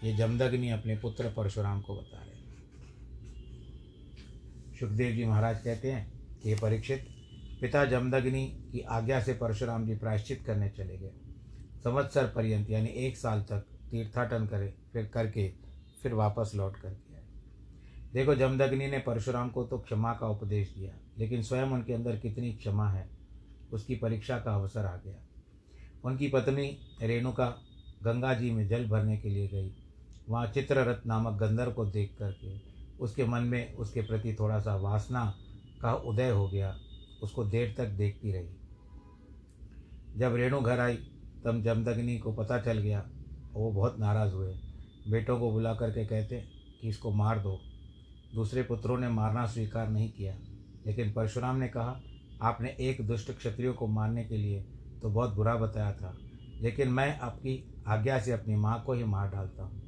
ये 0.04 0.12
जमदग्नि 0.12 0.70
अपने 0.70 0.96
पुत्र 0.96 1.28
परशुराम 1.28 1.80
को 1.80 1.94
बता 1.94 2.16
रहे 2.16 2.32
सुखदेव 4.80 5.12
जी 5.12 5.24
महाराज 5.24 5.60
कहते 5.62 5.92
हैं 5.92 6.12
कि 6.42 6.48
ये 6.48 6.56
परीक्षित, 6.62 7.06
पिता 7.60 7.84
जमदग्नि 7.84 8.68
की 8.72 8.80
आज्ञा 8.80 9.20
से 9.20 9.34
परशुराम 9.34 9.86
जी 9.86 9.94
प्रायश्चित 9.94 10.42
करने 10.46 10.68
चले 10.68 10.96
गए। 10.96 11.12
संवत्सर 11.84 12.26
पर्यंत, 12.26 12.70
यानी 12.70 12.88
एक 12.88 13.16
साल 13.16 13.40
तक, 13.40 13.66
तीर्थाटन 13.90 14.46
करे, 14.46 14.74
फिर 14.92 15.06
करके, 15.06 15.52
फिर 16.02 16.14
वापस 16.14 16.52
लौट 16.54 16.76
करके 16.76 17.14
आए। 17.14 17.22
देखो, 18.12 18.34
जमदग्नि 18.34 18.86
ने 18.86 18.98
परशुराम 18.98 19.48
को 19.48 19.64
तो 19.64 19.78
क्षमा 19.78 20.14
का 20.14 20.26
उपदेश 20.26 20.74
दिया, 20.74 20.92
लेकिन 21.18 21.42
स्वयं 21.42 21.66
उनके 21.66 21.92
अंदर 21.92 22.16
कितनी 22.16 22.52
क्षमा 22.52 22.90
है, 22.90 23.08
उसकी 23.72 23.94
परीक्षा 23.96 24.38
का 24.38 24.54
अवसर 24.54 24.86
आ 24.86 24.96
गया। 24.96 25.14
उनकी 26.04 26.28
पत्नी 26.28 26.78
रेणुका 27.02 27.48
गंगा 28.02 28.34
जी 28.34 28.50
में 28.50 28.68
जल 28.68 28.88
भरने 28.88 29.16
के 29.18 29.28
लिए 29.28 29.48
गई। 29.48 29.74
वहाँ 30.28 30.46
चित्ररथ 30.46 31.06
नामक 31.06 31.40
गंधर्व 31.40 31.72
को 31.72 31.84
देख 31.84 32.16
करके 32.18 32.72
उसके 33.00 33.24
मन 33.24 33.42
में 33.42 33.74
उसके 33.74 34.00
प्रति 34.00 34.34
थोड़ा 34.34 34.60
सा 34.60 34.76
वासना 34.76 35.34
का 35.80 35.94
उदय 35.94 36.30
हो 36.30 36.48
गया। 36.48 36.78
उसको 37.22 37.44
देर 37.44 37.74
तक 37.78 37.86
देखती 37.86 38.32
रही। 38.32 38.48
जब 40.16 40.34
रेणु 40.34 40.60
घर 40.60 40.80
आई, 40.80 40.96
तब 41.44 41.62
जमदग्नि 41.62 42.18
को 42.18 42.32
पता 42.32 42.58
चल 42.58 42.78
गया। 42.78 43.10
वो 43.52 43.72
बहुत 43.72 43.98
नाराज़ 43.98 44.32
हुए। 44.32 44.54
बेटों 45.08 45.40
को 45.40 45.52
बुला 45.52 45.74
करके 45.74 46.06
कहते 46.06 46.44
कि 46.80 46.88
इसको 46.88 47.10
मार 47.10 47.38
दो। 47.38 47.60
दूसरे 48.34 48.62
पुत्रों 48.62 48.98
ने 48.98 49.08
मारना 49.08 49.46
स्वीकार 49.46 49.88
नहीं 49.88 50.12
किया। 50.12 50.36
लेकिन 50.86 51.12
परशुराम 51.12 51.56
ने 51.56 51.68
कहा, 51.68 52.00
आपने 52.42 52.76
एक 52.80 53.06
दुष्ट 53.06 53.32
क्षत्रियो 53.32 53.72
को 53.72 53.86
मारने 53.86 54.24
के 54.24 54.36
लिए 54.36 54.64
तो 55.02 55.10
बहुत 55.10 55.34
बुरा 55.34 55.56
बताया 55.56 55.92
था। 55.92 56.16
लेकिन 56.60 56.88
मैं 56.88 57.18
आपकी 57.18 57.82
आज्ञा 57.86 58.18
से 58.18 58.32
अपनी 58.32 58.56
माँ 58.56 58.82
को 58.86 58.92
ही 58.92 59.04
मार 59.04 59.30
डालता 59.30 59.62
हूँ। 59.62 59.82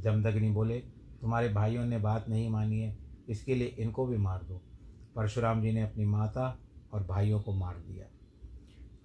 जमदग्नि 0.00 0.50
बोले, 0.50 0.78
तुम्हारे 1.20 1.48
भाइयों 1.48 1.84
ने 1.84 1.98
बात 1.98 2.28
नहीं 2.28 2.50
मानी 2.50 2.80
है, 2.80 2.98
इसके 3.28 3.54
लिए 3.54 3.66
इनको 3.66 4.06
भी 4.06 4.16
मार 4.16 4.42
दो। 4.42 4.62
परशुराम 5.16 5.62
जी 5.62 5.72
ने 5.72 5.82
अपनी 5.82 6.04
माता 6.04 6.58
और 6.92 7.04
भाइयों 7.04 7.40
को 7.40 7.52
मार 7.52 7.74
दिया। 7.74 8.06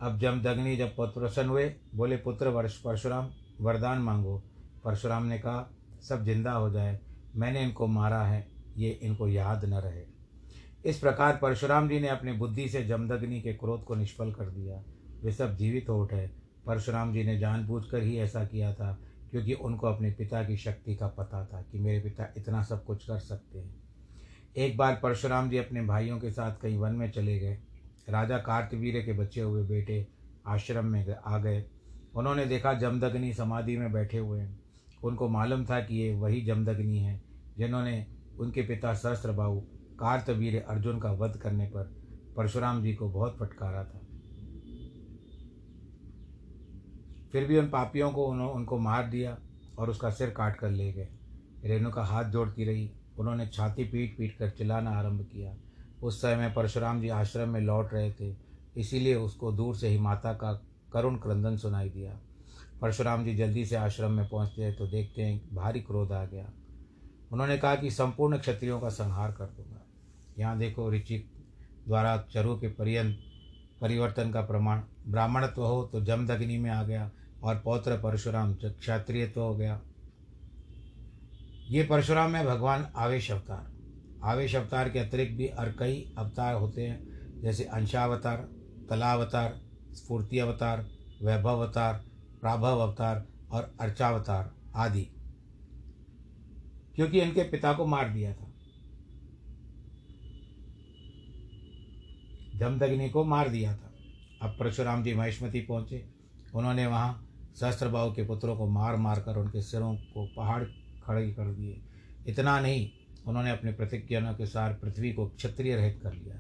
अब 0.08 0.20
जमदग्नि 0.20 0.76
जब 0.76 0.96
प्रसन्न 1.00 1.50
हुए, 1.50 1.76
बोले, 1.96 2.18
पुत्र 2.18 2.48
वर्ष, 2.48 2.78
परशुराम, 2.78 3.30
वरदान 3.62 4.00
मांगो। 4.00 4.44
परशुराम 4.84 5.24
ने 5.24 5.40
कहा, 5.40 5.70
सब 6.02 6.24
ज़िंदा 6.24 6.52
हो 6.52 6.70
जाए, 6.70 7.00
मैंने 7.36 7.64
इनको 7.64 7.88
मारा 7.88 8.22
है, 8.24 8.48
ये 8.78 8.90
इनको 8.90 9.28
याद 9.28 9.66
न 9.66 9.74
रहे। 9.74 10.04
इस 10.86 11.00
प्रकार 11.00 11.40
परशुराम 11.42 11.90
जी 11.90 12.00
ने 12.00 12.08
अपनी 12.08 12.32
बुद्धि 12.32 12.70
से 12.70 12.84
जमदग्नि 12.84 13.42
के 13.42 13.54
क्रोध 13.54 13.84
को 13.84 13.96
निष्फल 13.96 14.32
कर 14.32 14.46
दिया। 14.46 14.84
वे 15.24 15.32
सब 15.32 15.56
जीवित 15.56 15.90
हो 15.90 16.02
उठे। 16.04 16.30
परशुराम 16.66 17.14
जी 17.14 17.24
ने 17.24 17.40
जानबूझकर 17.40 18.04
ही 18.04 18.18
ऐसा 18.18 18.46
किया 18.46 18.74
था, 18.74 19.00
क्योंकि 19.32 19.54
उनको 19.54 19.88
अपने 19.88 20.12
पिता 20.12 20.44
की 20.44 20.58
शक्ति 20.58 20.96
का 20.96 21.08
पता 21.08 21.46
था 21.46 21.62
कि 21.62 21.80
मेरे 21.80 22.00
पिता 22.00 22.34
इतना 22.38 22.64
सब 22.64 22.86
कुछ 22.86 23.08
कर 23.08 23.20
सकते 23.20 23.60
हैं। 23.60 23.76
एक 24.58 24.78
बार 24.78 25.00
परशुराम 25.04 25.50
जी 25.50 25.58
अपने 25.58 25.82
भाइयों 25.82 26.20
के 26.20 26.32
साथ 26.32 26.56
कहीं 26.62 26.78
वन 26.78 26.92
में 26.92 27.12
चले 27.12 27.40
गए। 27.40 27.58
राजा 28.10 28.38
कार्तवीर 28.38 29.02
के 29.02 29.14
बचे 29.14 29.42
हुए 29.42 29.64
बेटे 29.64 30.08
आश्रम 30.48 30.86
में 30.86 31.16
आ 31.26 31.38
गए। 31.38 31.66
उन्होंने 32.16 32.46
देखा 32.46 32.74
जमदग्नि 32.74 33.34
समाधि 33.34 33.78
में 33.78 33.92
बैठे 33.92 34.18
हुए 34.18 34.42
हैं। 34.42 34.60
उनको 35.04 35.30
मालूम 35.30 35.66
था 35.66 35.80
कि 35.80 35.96
ये 35.96 36.16
वही 36.16 36.42
जमदग्नि 36.42 36.98
हैं, 36.98 37.24
जिन्होंने 37.58 38.08
उनके 38.40 38.62
पिता 38.62 38.94
सहस्त्रबाहु 38.94 39.60
कार्तवीर 40.00 40.64
अर्जुन 40.70 41.00
का 41.00 41.12
वध 41.12 41.38
करने 41.38 41.66
पर 41.66 41.84
परशुराम 42.38 42.84
जी 42.84 42.94
को 42.94 43.10
बहुत 43.10 43.38
फटकारा 43.40 43.84
था। 43.84 44.02
फिर 47.34 47.44
भी 47.44 47.58
उन 47.58 47.68
पापियों 47.70 48.12
को 48.12 48.26
उन्होंने 48.26 48.54
उनको 48.54 48.78
मार 48.78 49.08
दिया 49.08 49.38
और 49.80 49.90
उसका 49.90 50.10
सिर 50.10 50.30
काट 50.30 50.56
कर 50.56 50.70
ले 50.70 50.92
गए। 50.94 51.08
रेणुका 51.64 52.04
हाथ 52.04 52.24
जोड़ती 52.24 52.66
रही। 52.66 52.90
उन्होंने 53.20 53.48
छाती 53.48 53.84
पीट 53.84 54.18
पीट 54.18 54.38
कर 54.38 54.50
चिल्लाना 54.50 54.92
आरंभ 54.92 55.22
किया। 55.34 55.54
उस 56.04 56.22
समय 56.22 56.54
परशुराम 56.56 57.02
जी 57.02 57.10
आश्रम 57.10 57.50
में 57.50 57.60
लौट 57.62 57.94
रहे 57.94 58.12
थे। 58.12 58.36
इसीलिए 58.78 59.16
उसको 59.16 59.52
दूर 59.52 59.76
से 59.76 59.88
ही 59.88 59.98
माता 59.98 60.34
का 60.34 60.52
करुण 60.94 61.16
क्रंदन 61.16 61.58
सुनाई 61.58 61.90
दिया। 61.90 62.20
परशुराम 62.82 63.24
जी 63.26 63.36
जल्दी 63.36 63.66
से 63.66 63.76
आश्रम 63.76 64.12
में 64.12 64.28
पहुँचते 64.30 64.64
हैं 64.64 64.76
तो 64.76 64.88
देखते 64.88 65.22
हैं 65.22 65.56
भारी 65.56 65.82
क्रोध 65.82 66.12
आ 66.12 66.26
गया। 66.26 66.50
उन्होंने 67.32 67.58
कहा 67.58 67.76
कि 67.76 67.92
संपूर्ण 67.92 68.38
क्षत्रियों 68.38 68.80
का 68.80 68.90
संहार 68.90 69.32
कर 69.32 69.46
दूँगा। 69.46 69.82
यहाँ 70.40 70.58
देखो 70.58 70.92
ऋचिक 70.92 71.30
द्वारा 71.88 72.18
चरु 72.34 72.56
के 72.56 72.68
पर्यंत 72.68 73.20
परिवर्तन 73.82 74.32
का 74.32 74.42
प्रमाण। 74.42 74.82
ब्राह्मणत्व 75.08 75.64
हो 75.64 75.84
तो 75.84 76.02
जमदग्नि 76.02 76.58
में 76.58 76.70
आ 76.72 76.84
गया। 76.84 77.12
और 77.44 77.60
पौत्र 77.60 77.98
परशुराम 77.98 78.54
क्षत्रियत्व 78.54 79.42
हो 79.42 79.56
गया। 79.56 79.82
ये 81.68 81.84
परशुराम 81.84 82.36
है 82.36 82.46
भगवान 82.46 82.94
आवेश 82.96 83.32
अवतार। 83.32 83.74
आवेश 84.24 84.56
अवतार 84.56 84.90
के 84.90 85.00
अतिरिक्त 85.00 85.34
भी 85.34 85.48
और 85.48 85.76
कई 85.80 86.14
अवतार 86.18 86.56
होते 86.56 86.88
हैं, 86.88 87.24
जैसे 87.42 87.64
अंशावतार, 87.64 88.50
कलावतार, 88.90 89.62
स्फूर्ति 89.92 90.40
अवतार, 90.40 90.90
वैभव 91.22 91.60
अवतार, 91.60 92.06
प्राभव 92.42 92.80
अवतार 92.80 93.28
और 93.52 93.76
अर्चावतार 93.82 94.56
आदि। 94.76 95.10
क्योंकि 96.96 97.22
इनके 97.22 97.44
पिता 97.44 97.74
को 97.74 97.86
मार 97.86 98.10
दिया 98.10 98.34
था। 98.34 98.50
जमदग्नि 102.56 103.10
को 103.10 103.24
मार 103.24 103.50
दिया 103.50 103.78
था। 103.78 103.94
अब 104.42 104.58
परशुराम 104.60 105.04
जी 105.04 105.14
महेशमती 105.14 105.62
पहुँचे। 105.62 106.14
उन्होंने 106.56 106.88
वहाँ 106.88 107.30
सहस्त्रबाहु 107.60 108.12
के 108.12 108.26
पुत्रों 108.26 108.56
को 108.58 108.68
मार 108.68 108.96
मार 108.96 109.20
कर 109.20 109.38
उनके 109.38 109.62
सिरों 109.62 109.96
को 109.96 110.26
पहाड़ 110.38 110.64
खड़े 111.04 111.32
कर 111.32 111.52
दिए। 111.52 111.82
इतना 112.28 112.60
नहीं, 112.60 112.90
उन्होंने 113.28 113.50
अपने 113.50 113.72
प्रतिज्ञा 113.72 114.20
के 114.20 114.26
अनुसार 114.26 114.74
पृथ्वी 114.74 115.12
को 115.14 115.26
क्षत्रिय 115.28 115.76
रहित 115.76 116.00
कर 116.04 116.14
लिया। 116.14 116.36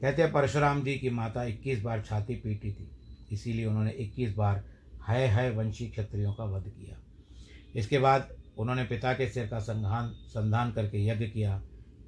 कहते 0.00 0.22
हैं, 0.22 0.32
परशुराम 0.32 0.82
जी 0.82 0.94
की 0.94 1.10
माता 1.10 1.44
इक्कीस 1.44 1.82
बार 1.82 2.02
छाती 2.02 2.34
पीटी 2.34 2.72
थी, 2.72 2.90
इसीलिए 3.32 3.66
उन्होंने 3.66 3.90
इक्कीस 3.90 4.34
बार 4.36 4.64
है 5.08 5.26
है 5.26 5.50
वंशी 5.50 5.86
क्षत्रियों 5.86 6.32
का 6.32 6.44
वध 6.44 6.68
किया। 6.68 6.96
इसके 7.76 7.98
बाद 7.98 8.28
उन्होंने 8.58 8.84
पिता 8.84 9.12
के 9.12 9.28
सिर 9.28 9.46
का 9.46 9.58
संघान, 9.58 10.08
संधान 10.08 10.72
करके 10.72 11.06
यज्ञ 11.06 11.26
किया। 11.26 11.62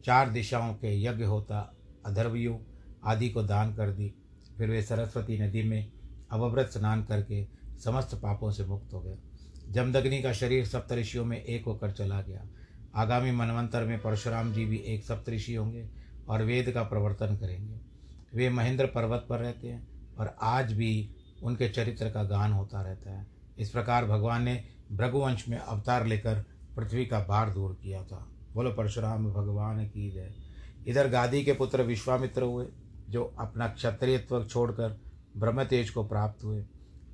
चार 0.05 0.31
दिशाओं 0.31 0.75
के 0.75 0.95
यज्ञ 1.03 1.25
होता 1.25 1.61
अधर्वयु 2.07 2.57
आदि 3.05 3.29
को 3.29 3.43
दान 3.43 3.75
कर 3.75 3.91
दी। 3.91 4.13
फिर 4.59 4.71
वे 4.71 4.83
सरस्वती 4.83 5.39
नदी 5.39 5.63
में 5.63 5.93
अवव्रत 6.31 6.71
स्नान 6.71 7.05
करके 7.05 7.60
समस्त 7.85 8.14
पापों 8.14 8.51
से 8.51 8.64
मुक्त 8.64 8.93
हो 8.93 9.01
गए 9.01 9.16
जमदग्नि 9.69 10.23
का 10.23 10.33
शरीर 10.33 10.66
सप्तऋषियों 10.66 11.25
में 11.25 11.45
एक 11.45 11.64
होकर 11.64 11.90
चला 11.90 12.23
गया। 12.23 12.47
आगामी 12.95 13.31
मनवंतर 13.31 13.85
में 13.85 14.03
परशुराम 14.03 14.53
जी 14.53 14.64
भी 14.64 14.77
एक 14.77 15.05
सप्तऋषि 15.05 15.55
होंगे 15.55 15.90
और 16.29 16.43
वेद 16.43 16.71
का 16.71 16.83
प्रवर्तन 16.83 17.37
करेंगे। 17.37 17.81
वे 18.35 18.51
महेंद्र 18.51 18.87
पर्वत 18.87 19.27
पर 19.29 19.38
रहते 19.38 19.69
हैं 19.69 19.88
और 20.19 20.37
आज 20.43 20.73
भी 20.73 21.11
उनके 21.43 21.69
चरित्र 21.69 22.11
का 22.11 22.25
गान 22.25 22.53
होता 22.53 22.83
रहता 22.83 23.11
है। 23.11 23.27
इस 23.59 23.71
प्रकार 23.71 24.07
भगवान 24.07 24.43
ने 24.43 24.64
भृगुवंश 24.93 25.49
में 25.49 25.59
अवतार 25.59 26.07
लेकर 26.07 26.45
पृथ्वी 26.77 27.07
का 27.07 27.25
भार 27.25 27.51
दूर 27.51 27.79
किया 27.83 28.05
था। 28.05 28.29
बोलो, 28.55 28.71
परशुराम, 28.71 29.33
भगवान 29.33 29.87
की 29.88 30.11
जय। 30.11 30.35
इधर 30.87 31.09
गादी 31.09 31.45
के 31.45 31.53
पुत्र 31.53 31.83
विश्वामित्र 31.83 32.43
हुए, 32.43 32.66
जो 33.09 33.35
अपना 33.38 33.69
क्षत्रियत्व 33.69 34.45
छोड़कर 34.45 35.01
ब्रह्म 35.37 35.64
तेज 35.64 35.90
को 35.90 36.05
प्राप्त 36.05 36.45
हुए। 36.45 36.64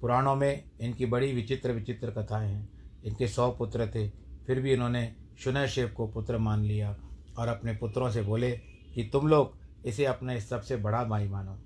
पुराणों 0.06 0.36
में 0.36 0.64
इनकी 0.80 1.06
बड़ी 1.06 1.32
विचित्र 1.32 1.72
विचित्र 1.72 2.10
कथाएँ 2.10 2.52
हैं। 2.52 2.68
इनके 3.04 3.28
सौ 3.28 3.50
पुत्र 3.50 3.86
थे, 3.86 4.08
फिर 4.46 4.60
भी 4.60 4.72
इन्होंने 4.72 5.16
शुनशेव 5.38 5.88
को 5.88 6.06
पुत्र 6.06 6.38
मान 6.38 6.60
लिया 6.60 6.96
और 7.38 7.48
अपने 7.48 7.72
पुत्रों 7.72 8.10
से 8.10 8.22
बोले 8.22 8.52
कि 8.94 9.10
तुम 9.12 9.28
लोग 9.28 9.58
इसे 9.86 10.04
अपने 10.04 10.40
सबसे 10.40 10.76
बड़ा 10.76 11.04
भाई 11.04 11.28
मानो। 11.28 11.58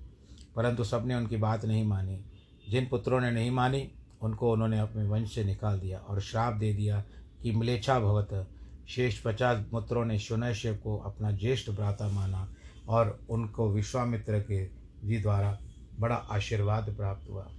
परंतु 0.55 0.83
सबने 0.83 1.15
उनकी 1.15 1.37
बात 1.37 1.65
नहीं 1.65 1.85
मानी। 1.85 2.25
जिन 2.69 2.87
पुत्रों 2.87 3.21
ने 3.21 3.31
नहीं 3.31 3.51
मानी, 3.51 3.91
उनको 4.21 4.51
उन्होंने 4.51 4.79
अपने 4.79 5.03
वंश 5.03 5.35
से 5.35 5.43
निकाल 5.43 5.79
दिया 5.79 5.99
और 5.99 6.21
श्राप 6.21 6.53
दे 6.53 6.73
दिया 6.73 7.03
कि 7.43 7.51
मलेच्छा 7.51 7.99
भवत। 7.99 8.47
शेष 8.89 9.19
पचास 9.19 9.65
पुत्रों 9.71 10.05
ने 10.05 10.19
शुनशेव 10.19 10.75
को 10.75 10.97
अपना 10.97 11.31
ज्येष्ठ 11.31 11.71
भ्राता 11.71 12.07
माना 12.07 12.53
और 12.89 13.19
उनको 13.29 13.71
विश्वामित्र 13.71 14.39
के 14.39 14.65
जी 15.07 15.17
द्वारा 15.17 15.59
बड़ा 15.99 16.15
आशीर्वाद 16.15 16.95
प्राप्त 16.97 17.29
हुआ। 17.29 17.51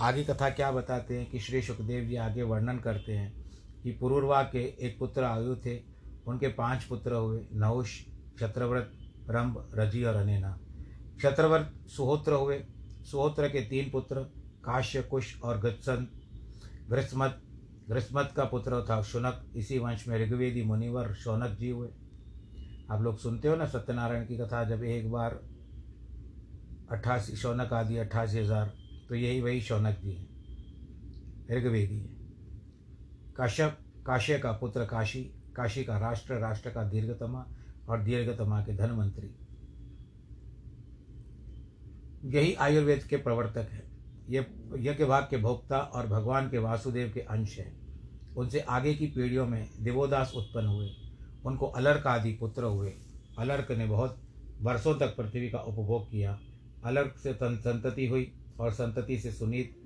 आगे 0.00 0.24
कथा 0.24 0.48
क्या 0.50 0.70
बताते 0.72 1.18
हैं 1.18 1.30
कि 1.30 1.38
श्री 1.40 1.60
सुखदेव 1.62 2.04
जी 2.04 2.16
आगे 2.16 2.42
वर्णन 2.42 2.78
करते 2.78 3.12
हैं 3.12 3.32
कि 3.82 3.92
पुरुर्वा 3.92 4.42
के 4.42 4.64
एक 4.86 4.98
पुत्र 4.98 5.24
आयु 5.24 5.54
थे, 5.56 5.76
उनके 6.26 6.48
पाँच 6.48 6.84
पुत्र 6.84 7.14
हुए, 7.14 7.40
नहुष, 7.52 7.92
क्षत्रव्रत 8.36 8.92
रंभ 9.30 9.70
रज़ी 9.74 10.04
और 10.04 10.16
अनेना। 10.16 10.58
क्षत्रव्रत 11.18 11.72
सुहोत्र 11.86 12.32
हुए। 12.32 12.58
सुहोत्र 13.10 13.48
के 13.48 13.60
तीन 13.60 13.90
पुत्र, 13.90 14.20
काश्य, 14.64 15.02
कुश 15.02 15.40
और 15.40 15.60
गत्सन 15.60 16.06
ग्रस्मत 16.90 17.42
ग्रस्मत 17.88 18.32
का 18.36 18.44
पुत्र 18.44 18.84
था 18.90 19.02
शुनक, 19.02 19.44
इसी 19.56 19.78
वंश 19.78 20.08
में 20.08 20.18
ऋग्वेदी 20.18 20.62
मुनिवर 20.62 21.12
शौनक 21.14 21.56
जी 21.58 21.70
हुए। 21.70 21.88
आप 22.90 23.02
लोग 23.02 23.18
सुनते 23.18 23.48
हो 23.48 23.56
ना 23.56 23.66
सत्यनारायण 23.66 24.26
की 24.26 24.36
कथा, 24.36 24.64
जब 24.64 24.82
एक 24.84 25.10
बार 25.10 25.40
अट्ठासी, 26.90 27.36
शौनक 27.36 27.72
आदि 27.72 27.96
अट्ठासी 27.96 28.38
हज़ार 28.38 28.72
तो 29.08 29.14
यही 29.14 29.40
वही 29.40 29.60
शौनक 29.60 29.98
जी 29.98 30.12
हैं। 30.12 30.36
ऋग्वेदी 31.50 32.00
है। 32.00 32.16
काश्यप, 33.36 33.78
काश्य 34.06 34.38
का 34.38 34.52
पुत्र 34.52 34.84
काशी 34.84 35.24
काशी 35.56 35.84
का 35.84 35.98
राष्ट्र 35.98 36.34
राष्ट्र 36.34 36.70
का 36.70 36.84
दीर्घतमा 36.84 37.46
और 37.88 38.02
दीर्घतमा 38.02 38.60
के 38.60 38.76
धनवंतरी। 38.76 39.30
यही 42.24 42.54
आयुर्वेद 42.54 43.02
के 43.02 43.16
प्रवर्तक 43.16 43.68
है। 43.72 43.90
ये 44.28 44.46
यज्ञ 44.78 45.04
भाग 45.04 45.24
के 45.30 45.36
भोक्ता 45.36 45.78
और 45.78 46.06
भगवान 46.06 46.50
के 46.50 46.58
वासुदेव 46.58 47.10
के 47.14 47.20
अंश 47.20 47.58
हैं। 47.58 47.86
उनसे 48.36 48.60
आगे 48.60 48.94
की 48.94 49.06
पीढ़ियों 49.06 49.46
में 49.46 49.70
देवोदास 49.80 50.32
उत्पन्न 50.36 50.66
हुए। 50.66 50.90
उनको 51.46 51.66
अलर्क 51.66 52.06
आदि 52.06 52.32
पुत्र 52.32 52.62
हुए। 52.62 52.92
अलर्क 53.38 53.72
ने 53.72 53.86
बहुत 53.86 54.20
वर्षों 54.60 54.94
तक 54.94 55.16
पृथ्वी 55.16 55.50
का 55.50 55.58
उपभोग 55.58 56.10
किया। 56.10 56.40
अलर्क 56.84 57.18
से 57.18 57.34
संतति 57.34 58.06
हुई। 58.06 58.32
और 58.60 58.72
संतति 58.72 59.18
से 59.18 59.32
सुनीत, 59.32 59.76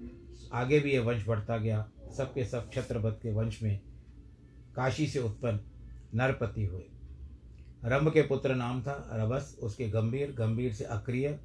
आगे 0.53 0.81
भी 0.81 0.93
ये 0.93 0.99
वंश 0.99 1.27
बढ़ता 1.27 1.57
गया। 1.59 1.89
सबके 2.17 2.45
सब 2.45 2.71
क्षत्रपद 2.71 3.19
के 3.23 3.33
वंश 3.33 3.63
में 3.63 3.81
काशी 4.77 5.07
से 5.07 5.19
उत्पन्न 5.19 5.61
नरपति 6.15 6.65
हुए। 6.65 6.85
रंभ 7.85 8.13
के 8.13 8.23
पुत्र 8.23 8.55
नाम 8.55 8.83
था 8.83 9.11
रबस 9.13 9.57
उसके 9.63 9.89
गंभीर 9.89 10.33
गंभीर 10.33 10.73
से 10.73 10.85
अक्रिय 10.85 11.39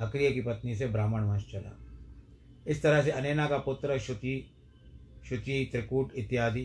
अक्रिय 0.00 0.30
की 0.30 0.40
पत्नी 0.40 0.74
से 0.76 0.86
ब्राह्मण 0.86 1.22
वंश 1.22 1.46
चला। 1.52 1.76
इस 2.66 2.82
तरह 2.82 3.02
से 3.02 3.10
अनेना 3.10 3.46
का 3.46 3.58
पुत्र 3.58 3.98
शुचि 3.98 4.50
शुचि 5.28 5.68
त्रिकूट 5.72 6.12
इत्यादि 6.14 6.62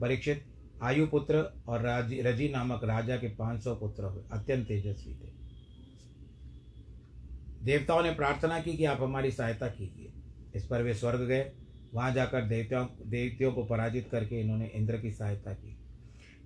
परीक्षित 0.00 0.44
आयुपुत्र 0.82 1.62
और 1.68 1.80
राज़ी, 1.80 2.20
रज़ी 2.20 2.48
नामक 2.48 2.84
राजा 2.84 3.16
के 3.16 3.28
पाँच 3.28 3.62
सौ 3.64 3.74
पुत्र 3.74 4.04
हुए। 4.04 4.22
अत्यंत 4.32 4.68
तेजस्वी 4.68 5.14
थे। 5.14 5.45
देवताओं 7.66 8.02
ने 8.02 8.14
प्रार्थना 8.14 8.60
की 8.60 8.76
कि 8.76 8.84
आप 8.84 9.02
हमारी 9.02 9.30
सहायता 9.30 9.68
कीजिए। 9.68 10.12
इस 10.54 10.66
पर 10.66 10.82
वे 10.82 10.94
स्वर्ग 10.94 11.20
गए। 11.20 11.52
वहाँ 11.94 12.14
जाकर 12.14 12.44
देवताओं, 12.44 12.86
देवतियों 13.06 13.52
को 13.52 13.64
पराजित 13.64 14.08
करके 14.12 14.40
इन्होंने 14.40 14.66
इंद्र 14.66 14.98
की 14.98 15.10
सहायता 15.10 15.52
की। 15.52 15.78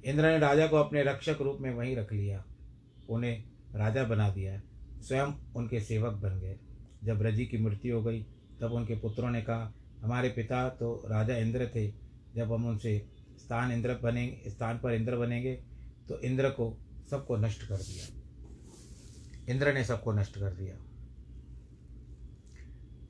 इंद्र 0.04 0.26
ने 0.26 0.38
राजा 0.38 0.66
को 0.66 0.76
अपने 0.76 1.02
रक्षक 1.02 1.36
रूप 1.40 1.58
में 1.60 1.74
वहीं 1.74 1.96
रख 1.96 2.12
लिया। 2.12 2.44
उन्हें 3.08 3.44
राजा 3.74 4.04
बना 4.04 4.30
दिया। 4.30 4.62
स्वयं 5.02 5.52
उनके 5.56 5.80
सेवक 5.80 6.12
बन 6.12 6.40
गए। 6.40 6.56
जब 7.04 7.22
रज़ी 7.22 7.46
की 7.46 7.58
मृत्यु 7.58 7.96
हो 7.96 8.02
गई, 8.02 8.22
तब 8.60 8.72
उनके 8.72 8.94
पुत्रों 8.94 9.30
ने 9.30 9.42
कहा, 9.42 9.74
हमारे 10.02 10.28
पिता 10.28 10.68
तो 10.68 11.04
राजा 11.06 11.36
इंद्र 11.36 11.70
थे। 11.74 11.90
जब 12.36 12.52
हम 12.52 12.66
उनसे 12.66 13.06
स्थान 13.38 13.72
इंद्र 13.72 13.94
बनेंगे 13.94 14.50
स्थान 14.50 14.78
पर 14.78 14.92
इंद्र 14.92 15.16
बनेंगे 15.16 15.54
तो 16.08 16.20
इंद्र 16.20 16.50
को 16.50 16.78
सबको 17.10 17.36
नष्ट 17.36 17.68
कर 17.68 17.76
दिया। 17.76 18.06
इंद्र 19.52 19.74
ने 19.74 19.84
सबको 19.84 20.12
नष्ट 20.12 20.34
कर 20.34 20.52
दिया। 20.52 20.89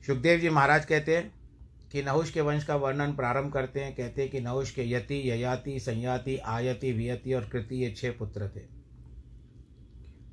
सुखदेव 0.07 0.39
जी 0.39 0.49
महाराज 0.49 0.85
कहते 0.85 1.15
हैं 1.17 1.31
कि 1.91 2.01
नहुष 2.03 2.29
के 2.31 2.41
वंश 2.41 2.63
का 2.63 2.75
वर्णन 2.75 3.13
प्रारंभ 3.13 3.51
करते 3.53 3.79
हैं, 3.79 3.93
कहते 3.95 4.21
हैं 4.21 4.31
कि 4.31 4.39
नहुष 4.39 4.71
के 4.71 4.89
यति, 4.89 5.15
ययाति, 5.29 5.79
संयाति, 5.79 6.37
आयति, 6.37 6.91
वियति 6.91 7.33
और 7.33 7.45
कृति 7.45 7.75
ये 7.75 7.91
छह 7.91 8.11
पुत्र 8.11 8.47
थे। 8.47 8.59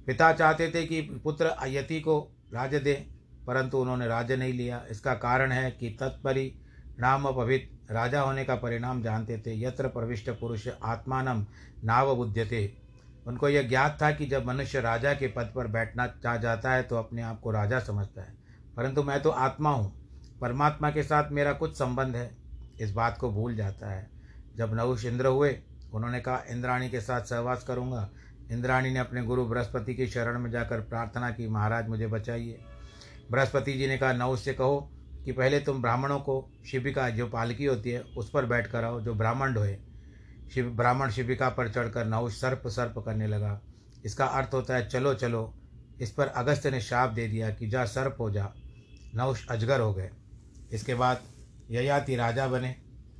पिता 0.06 0.32
चाहते 0.32 0.70
थे 0.70 0.84
कि 0.86 1.00
पुत्र 1.24 1.54
यति 1.66 2.00
को 2.00 2.18
राज्य 2.54 2.78
दें, 2.78 3.04
परंतु 3.46 3.78
उन्होंने 3.78 4.06
राज्य 4.06 4.36
नहीं 4.36 4.52
लिया। 4.52 4.82
इसका 4.90 5.14
कारण 5.16 5.52
है 5.52 5.70
कि 5.70 5.90
तत्परि 6.00 6.52
नाम 7.00 7.30
पवित 7.32 7.70
राजा 7.90 8.20
होने 8.20 8.44
का 8.44 8.54
परिणाम 8.56 9.02
जानते 9.02 9.38
थे। 9.38 9.60
यत्र 9.60 9.88
प्रविष्ट 9.88 10.30
पुरुष 10.30 10.66
आत्मान 10.68 11.46
नाव 11.84 12.14
बुद्ध्यते 12.16 12.72
उनको 13.26 13.48
यह 13.48 13.68
ज्ञात 13.68 13.98
था 14.02 14.10
कि 14.10 14.26
जब 14.26 14.46
मनुष्य 14.46 14.80
राजा 14.80 15.12
के 15.14 15.26
पद 15.26 15.52
पर 15.54 15.66
बैठना 15.66 16.06
चाह 16.22 16.36
जाता 16.36 16.72
है 16.72 16.82
तो 16.82 16.96
अपने 16.96 17.22
आप 17.22 17.40
को 17.40 17.50
राजा 17.50 17.78
समझता 17.80 18.22
है। 18.22 18.36
परंतु 18.78 19.02
मैं 19.02 19.22
तो 19.22 19.30
आत्मा 19.30 19.70
हूँ। 19.70 19.92
परमात्मा 20.40 20.90
के 20.90 21.02
साथ 21.02 21.30
मेरा 21.30 21.52
कुछ 21.52 21.78
संबंध 21.78 22.16
है। 22.16 22.36
इस 22.80 22.92
बात 22.92 23.18
को 23.18 23.30
भूल 23.30 23.56
जाता 23.56 23.90
है। 23.90 24.10
जब 24.56 24.74
नवुष 24.74 25.04
इंद्र 25.04 25.26
हुए, 25.26 25.60
उन्होंने 25.92 26.20
कहा, 26.20 26.42
इंद्राणी 26.50 26.90
के 26.90 27.00
साथ 27.00 27.20
सहवास 27.20 27.64
करूँगा। 27.64 28.10
इंद्राणी 28.50 28.90
ने 28.90 28.98
अपने 28.98 29.22
गुरु 29.22 29.44
बृहस्पति 29.44 29.94
की 29.94 30.06
शरण 30.06 30.38
में 30.38 30.50
जाकर 30.50 30.80
प्रार्थना 30.80 31.30
की, 31.30 31.48
महाराज, 31.48 31.88
मुझे 31.88 32.06
बचाइए। 32.06 32.60
बृहस्पति 33.30 33.72
जी 33.72 33.86
ने 33.86 33.98
कहा 33.98 34.12
नवुष 34.12 34.42
से 34.42 34.54
कहो 34.54 34.90
कि 35.24 35.32
पहले 35.32 35.60
तुम 35.60 35.82
ब्राह्मणों 35.82 36.18
को 36.18 36.50
शिविका, 36.66 37.10
जो 37.10 37.28
पालकी 37.28 37.64
होती 37.64 37.90
है, 37.90 38.00
उस 38.00 38.30
पर 38.30 38.46
बैठ 38.46 38.66
कर 38.66 38.84
आओ, 38.84 39.00
जो 39.00 39.14
ब्राह्मण 39.14 39.56
होए 39.56 39.78
शिव, 40.54 40.70
ब्राह्मण 40.70 41.10
शिविका 41.10 41.48
पर 41.48 41.68
चढ़कर 41.68 42.04
नवुष 42.04 42.40
सर्प 42.40 42.62
सर्प 42.66 42.98
करने 42.98 43.26
लगा। 43.26 43.60
इसका 44.04 44.26
अर्थ 44.26 44.50
होता 44.54 44.74
है, 44.74 44.88
चलो 44.88 45.14
चलो, 45.14 45.54
इस 46.00 46.10
पर 46.10 46.26
अगस्त्य 46.26 46.70
ने 46.70 46.80
शाप 46.80 47.10
दे 47.10 47.28
दिया 47.28 47.50
कि 47.50 47.68
जा 47.68 47.84
सर्प 47.84 48.16
हो 48.20 48.30
जा। 48.30 48.52
नवुष 49.14 49.46
अजगर 49.48 49.80
हो 49.80 49.92
गए। 49.94 50.10
इसके 50.72 50.94
बाद 50.94 51.22
ययाति 51.70 52.16
राजा 52.16 52.46
बने। 52.48 52.74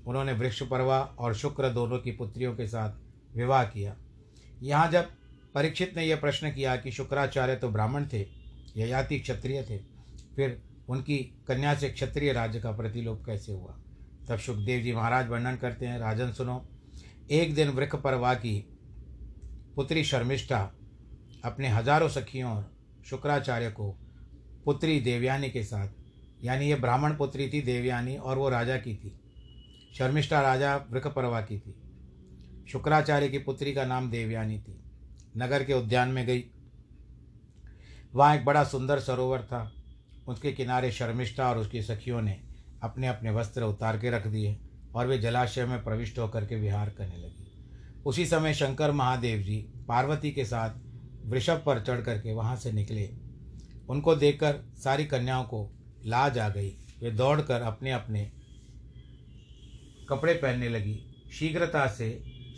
उन्होंने 0.07 0.33
वृक्ष 0.33 0.63
परवा 0.63 0.99
और 1.19 1.35
शुक्र 1.35 1.69
दोनों 1.69 1.99
की 1.99 2.13
पुत्रियों 2.13 2.55
के 2.57 2.67
साथ 2.67 3.37
विवाह 3.37 3.65
किया। 3.65 3.97
यहाँ 4.63 4.91
जब 4.91 5.09
परीक्षित 5.55 5.97
ने 5.97 6.05
यह 6.05 6.17
प्रश्न 6.17 6.51
किया 6.51 6.77
कि 6.77 6.91
शुक्राचार्य 6.91 7.57
तो 7.57 7.69
ब्राह्मण 7.69 8.07
थे, 8.07 8.21
ययाति 8.77 9.19
क्षत्रिय 9.19 9.63
थे, 9.63 9.79
फिर 10.37 10.61
उनकी 10.89 11.19
कन्या 11.49 11.75
से 11.75 11.89
क्षत्रिय 11.89 12.33
राज्य 12.33 12.61
का 12.61 12.73
प्रतिलोप 12.73 13.23
कैसे 13.27 13.53
हुआ? 13.53 13.77
तब 14.29 14.39
सुखदेव 14.39 14.83
जी 14.83 14.93
महाराज 14.93 15.29
वर्णन 15.29 15.57
करते 15.57 15.87
हैं, 15.87 15.99
राजन 15.99 16.33
सुनो, 16.33 16.65
एक 17.31 17.55
दिन 17.55 17.69
वृक्ष 17.69 17.97
परवा 17.97 18.35
की 18.35 18.59
पुत्री 19.77 20.05
शर्मिष्ठा 20.05 20.59
अपने 21.45 21.69
हज़ारों 21.69 22.09
सखियों 22.09 22.53
और 22.53 22.71
शुक्राचार्य 23.07 23.71
को 23.71 23.91
पुत्री 24.69 25.01
देवयानी 25.01 25.51
के 25.51 25.65
साथ। 25.65 25.89
यानी 26.45 26.67
ये 26.67 26.75
ब्राह्मण 26.75 27.17
पुत्री 27.17 27.49
थी 27.49 27.61
देवयानी 27.61 28.17
और 28.17 28.39
वो 28.39 28.49
राजा 28.49 28.77
की 28.77 28.95
थी। 28.97 29.21
शर्मिष्ठा 29.99 30.41
राजा 30.41 30.77
वृकपरवा 30.91 31.41
की 31.41 31.59
थी। 31.59 31.75
शुक्राचार्य 32.69 33.29
की 33.29 33.39
पुत्री 33.39 33.73
का 33.73 33.85
नाम 33.85 34.11
देवयानी 34.11 34.59
थी। 34.59 34.81
नगर 35.37 35.65
के 35.65 35.75
उद्यान 35.75 36.09
में 36.09 36.27
गई। 36.27 36.45
वहाँ 38.15 38.37
एक 38.37 38.45
बड़ा 38.45 38.65
सुंदर 38.65 38.99
सरोवर 38.99 39.43
था। 39.43 39.73
उसके 40.29 40.53
किनारे 40.53 40.93
शर्मिष्ठा 40.93 41.51
और 41.51 41.59
उसकी 41.59 41.83
सखियों 41.83 42.23
ने 42.23 42.41
अपने 42.83 43.07
अपने 43.07 43.31
वस्त्र 43.31 43.63
उतार 43.63 43.99
के 43.99 44.11
रख 44.11 44.27
दिए 44.27 44.59
और 44.95 45.07
वे 45.07 45.19
जलाशय 45.19 45.67
में 45.67 45.85
प्रविष्ट 45.85 46.19
होकर 46.19 46.47
के 46.47 46.57
विहार 46.57 46.91
करने 46.91 47.17
लगी। 47.17 47.53
उसी 48.07 48.27
समय 48.27 48.55
शंकर 48.55 48.93
महादेव 48.93 49.43
जी 49.43 49.57
पार्वती 49.89 50.31
के 50.31 50.45
साथ 50.45 50.71
वृषभ 51.27 51.63
पर 51.67 51.83
चढ़ 51.83 52.01
करके 52.01 52.33
वहाँ 52.33 52.57
से 52.57 52.73
निकले। 52.73 53.28
उनको 53.89 54.15
देखकर 54.17 54.61
सारी 54.79 55.05
कन्याओं 55.05 55.45
को 55.45 55.69
लाज 56.07 56.39
आ 56.39 56.49
गई। 56.49 56.69
वे 57.01 57.11
दौड़कर 57.11 57.63
अपने 57.63 57.93
अपने 57.93 58.31
कपड़े 60.09 60.35
पहनने 60.35 60.69
लगी। 60.69 60.99
शीघ्रता 61.33 61.87
से 61.87 62.11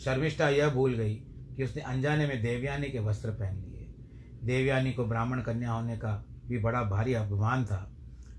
शर्मिष्ठा 0.04 0.48
यह 0.48 0.68
भूल 0.68 0.94
गई 0.94 1.14
कि 1.56 1.64
उसने 1.64 1.82
अनजाने 1.82 2.26
में 2.26 2.42
देवयानी 2.42 2.90
के 2.90 2.98
वस्त्र 2.98 3.30
पहन 3.30 3.56
लिए। 3.56 3.88
देवयानी 4.46 4.92
को 4.92 5.04
ब्राह्मण 5.04 5.40
कन्या 5.40 5.72
होने 5.72 5.96
का 5.96 6.12
भी 6.48 6.58
बड़ा 6.58 6.82
भारी 6.82 7.14
अभिमान 7.14 7.64
था। 7.64 7.86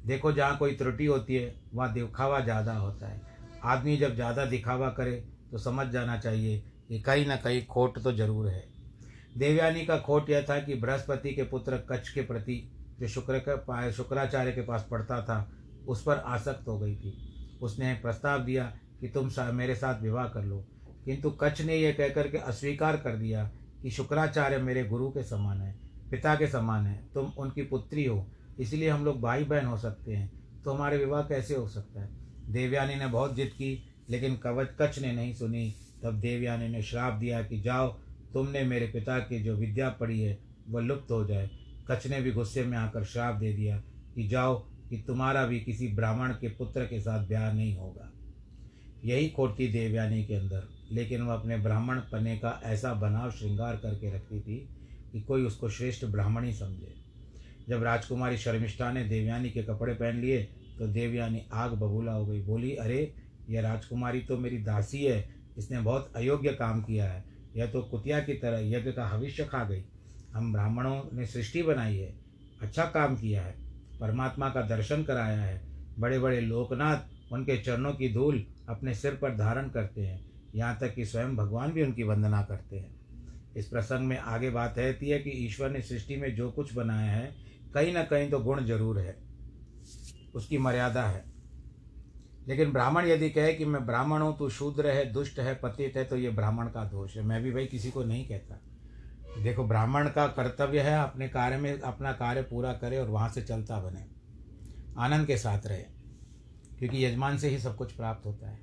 देखो, 0.06 0.32
जहाँ 0.32 0.58
कोई 0.58 0.76
त्रुटि 0.76 1.06
होती 1.06 1.36
है, 1.36 1.56
वहाँ 1.74 1.94
दिखावा 1.94 2.40
ज़्यादा 2.40 2.74
होता 2.74 3.08
है। 3.08 3.22
आदमी 3.64 3.98
जब 3.98 4.16
ज़्यादा 4.16 4.46
दिखावा 4.46 4.90
करे 4.90 5.12
तो 5.52 5.58
समझ 5.58 5.88
जाना 5.88 6.18
चाहिए 6.18 6.58
कि 6.88 7.00
कहीं 7.02 7.26
ना 7.26 7.36
कहीं 7.36 7.66
खोट 7.66 8.02
तो 8.04 8.12
ज़रूर 8.12 8.48
है। 8.50 8.64
देवयानी 9.38 9.86
का 9.86 9.98
खोट 9.98 10.30
यह 10.30 10.42
था 10.42 10.60
कि 10.60 10.76
बृहस्पति 10.76 11.34
के 11.34 11.44
पुत्र 11.44 11.78
कच्छ 11.90 12.10
के 12.10 12.22
प्रति 12.22 12.56
जो 13.02 13.08
शुक्र 13.08 13.42
के 13.50 13.92
शुक्राचार्य 13.92 14.52
के 14.52 14.62
पास 14.62 14.88
पढ़ता 14.92 15.22
था 15.22 15.52
उस 15.88 16.04
पर 16.04 16.18
आसक्त 16.18 16.68
हो 16.68 16.80
गई 16.80 16.96
थी। 16.96 17.18
उसने 17.62 17.94
प्रस्ताव 17.94 18.44
दिया 18.44 18.78
कि 19.00 19.08
तुम 19.08 19.30
सा, 19.30 19.52
मेरे 19.52 19.76
साथ 19.76 20.02
विवाह 20.02 20.28
कर 20.28 20.44
लो। 20.44 20.66
किंतु 21.06 21.30
कच्छ 21.30 21.62
ने 21.62 21.76
यह 21.76 21.92
कहकर 21.92 22.28
के 22.28 22.38
अस्वीकार 22.38 22.98
कर 22.98 23.16
दिया 23.16 23.52
कि 23.82 23.90
शुक्राचार्य 23.90 24.58
मेरे 24.58 24.84
गुरु 24.84 25.10
के 25.10 25.24
समान 25.24 25.62
है 25.62 25.80
पिता 26.12 26.36
के 26.36 26.48
समान 26.48 26.88
है। 26.88 27.08
तुम 27.14 27.26
उनकी 27.26 27.64
पुत्री 27.64 28.06
हो 28.06 28.28
इसलिए 28.60 28.90
हम 28.90 29.06
लोग 29.06 29.22
भाई 29.22 29.44
बहन 29.44 29.66
हो 29.66 29.78
सकते 29.78 30.14
हैं। 30.14 30.32
तो 30.64 30.72
हमारे 30.72 30.98
विवाह 30.98 31.22
कैसे 31.22 31.56
हो 31.56 31.68
सकता 31.68 32.02
है? 32.02 32.10
देवयानी 32.50 32.96
ने 32.96 33.08
बहुत 33.08 33.36
जिद 33.36 33.48
की 33.48 33.90
लेकिन 34.10 34.38
कवच 34.38 34.70
कच्छ 34.82 35.00
ने 35.00 35.12
नहीं 35.12 35.34
सुनी। 35.34 35.76
तब 36.04 36.20
देवयानी 36.20 36.68
ने 36.68 36.82
श्राप 36.82 37.14
दिया 37.14 37.44
कि 37.44 37.62
जाओ 37.62 37.88
तुमने 38.34 38.64
मेरे 38.64 38.88
पिता 38.88 39.20
की 39.20 39.44
जो 39.44 39.56
विद्या 39.56 39.90
पढ़ी 39.90 40.22
है 40.22 40.40
वह 40.70 40.82
लुप्त 40.82 41.12
हो 41.12 41.26
जाए। 41.26 41.50
कच्छ 41.88 42.08
ने 42.08 42.22
भी 42.22 42.32
गुस्से 42.32 42.64
में 42.64 42.78
आकर 42.78 43.04
श्राप 43.04 43.36
दे 43.36 43.54
दिया 43.54 43.78
कि 44.16 44.28
जाओ 44.28 44.60
कि 44.60 45.04
तुम्हारा 45.08 45.46
भी 45.46 45.60
किसी 45.60 45.88
ब्राह्मण 45.88 46.30
के 46.30 46.50
पुत्र 46.50 46.86
के 46.86 47.00
साथ 47.00 47.28
ब्याह 47.28 47.54
नहीं 47.54 47.78
होगा। 47.78 48.12
यही 49.06 49.30
खोट 49.30 49.58
देवयानी 49.58 50.26
के 50.26 50.34
अंदर। 50.34 50.82
लेकिन 50.92 51.22
वह 51.22 51.34
अपने 51.34 51.58
ब्राह्मण 51.58 52.00
पने 52.00 52.38
का 52.38 52.62
ऐसा 52.64 52.94
बनाव 52.94 53.32
श्रृंगार 53.32 53.76
करके 53.76 54.16
रखती 54.16 54.40
थी 54.40 54.70
कि 55.12 55.22
कोई 55.22 55.44
उसको 55.44 55.70
श्रेष्ठ 55.70 56.06
ब्राह्मण 56.06 56.46
ही 56.46 56.54
समझे। 56.54 56.94
जब 57.70 57.84
राजकुमारी 57.84 58.38
शर्मिष्ठा 58.38 58.92
ने 58.92 59.04
देवयानी 59.04 59.50
के 59.50 59.64
कपड़े 59.64 59.94
पहन 59.94 60.22
लिए 60.22 60.44
तो 60.80 60.88
देवयानी 60.88 61.46
आग 61.54 61.72
बबूला 61.72 62.12
हो 62.12 62.26
गई। 62.26 62.42
बोली, 62.42 62.76
अरे 62.76 63.14
यह 63.50 63.62
राजकुमारी 63.62 64.20
तो 64.20 64.38
मेरी 64.38 64.58
दासी 64.58 65.04
है। 65.04 65.36
इसने 65.58 65.80
बहुत 65.80 66.14
अयोग्य 66.16 66.54
काम 66.54 66.82
किया 66.82 67.06
है। 67.06 67.26
यह 67.56 67.66
तो 67.66 67.82
कुतिया 67.82 68.20
की 68.20 68.34
तरह 68.34 68.60
यज्ञ 68.60 68.92
का 68.92 69.18
भविष्य 69.18 69.44
खा 69.44 69.64
गई। 69.64 69.84
हम 70.34 70.52
ब्राह्मणों 70.54 71.02
ने 71.14 71.26
सृष्टि 71.26 71.62
बनाई 71.64 71.98
है 71.98 72.14
अच्छा 72.62 72.86
काम 72.86 73.16
किया 73.16 73.42
है, 73.42 73.56
परमात्मा 74.00 74.50
का 74.50 74.62
दर्शन 74.68 75.04
कराया 75.04 75.42
है 75.42 75.62
बड़े 76.00 76.20
बड़े 76.20 76.40
लोकनाथ 76.42 77.34
उनके 77.34 77.58
चरणों 77.58 77.94
की 77.94 78.14
धूल 78.14 78.44
अपने 78.70 78.94
सिर 78.96 79.16
पर 79.16 79.36
धारण 79.38 79.70
करते 79.70 80.02
हैं, 80.02 80.20
यहाँ 80.56 80.78
तक 80.82 80.94
कि 80.96 81.06
स्वयं 81.06 81.36
भगवान 81.36 81.72
भी 81.72 81.84
उनकी 81.84 82.04
वंदना 82.04 82.42
करते 82.44 82.78
हैं। 82.78 83.00
इस 83.56 83.68
प्रसंग 83.68 84.08
में 84.08 84.18
आगे 84.18 84.50
बात 84.50 84.78
रहती 84.78 85.10
है 85.10 85.20
कि 85.20 85.30
ईश्वर 85.46 85.70
ने 85.70 85.82
सृष्टि 85.82 86.16
में 86.16 86.34
जो 86.36 86.50
कुछ 86.52 86.74
बनाया 86.74 87.12
है, 87.12 87.34
कहीं 87.74 87.94
ना 87.94 88.04
कहीं 88.04 88.30
तो 88.30 88.40
गुण 88.40 88.64
ज़रूर 88.66 89.00
है, 89.00 89.18
उसकी 90.36 90.58
मर्यादा 90.58 91.04
है। 91.04 91.24
लेकिन 92.48 92.72
ब्राह्मण 92.72 93.06
यदि 93.06 93.30
कहे 93.30 93.54
कि 93.54 93.66
मैं 93.66 93.86
ब्राह्मण 93.86 94.22
हूँ 94.22 94.38
तो 94.38 94.50
शूद्र 94.50 94.90
है, 94.90 95.06
दुष्ट 95.14 95.40
है, 95.40 95.54
पतित 95.56 95.98
है 95.98 96.04
तो 96.04 96.18
ये 96.18 96.30
ब्राह्मण 96.32 96.68
का 96.68 96.84
दोष 96.84 97.16
है। 97.18 97.24
मैं 97.24 97.42
भी 97.44 97.52
भाई 97.52 97.66
किसी 97.66 97.92
को 97.92 98.04
नहीं 98.04 98.26
कहता। 98.28 98.60
देखो, 99.40 99.64
ब्राह्मण 99.64 100.10
का 100.10 100.28
कर्तव्य 100.28 100.80
है 100.80 101.00
अपने 101.00 101.30
कार्य 101.30 101.58
में, 101.58 101.80
अपना 101.80 102.12
कार्य 102.12 102.42
पूरा 102.42 102.74
करे 102.74 102.98
और 102.98 103.10
वहाँ 103.10 103.30
से 103.30 103.42
चलता 103.42 103.80
बने। 103.80 104.06
आनंद 104.98 105.28
के 105.28 105.38
साथ 105.38 105.68
रहे, 105.68 105.84
क्योंकि 106.80 107.06
यजमान 107.06 107.38
से 107.38 107.50
ही 107.50 107.60
सब 107.60 107.76
कुछ 107.76 107.92
प्राप्त 107.92 108.26
होता 108.26 108.50
है। 108.50 108.60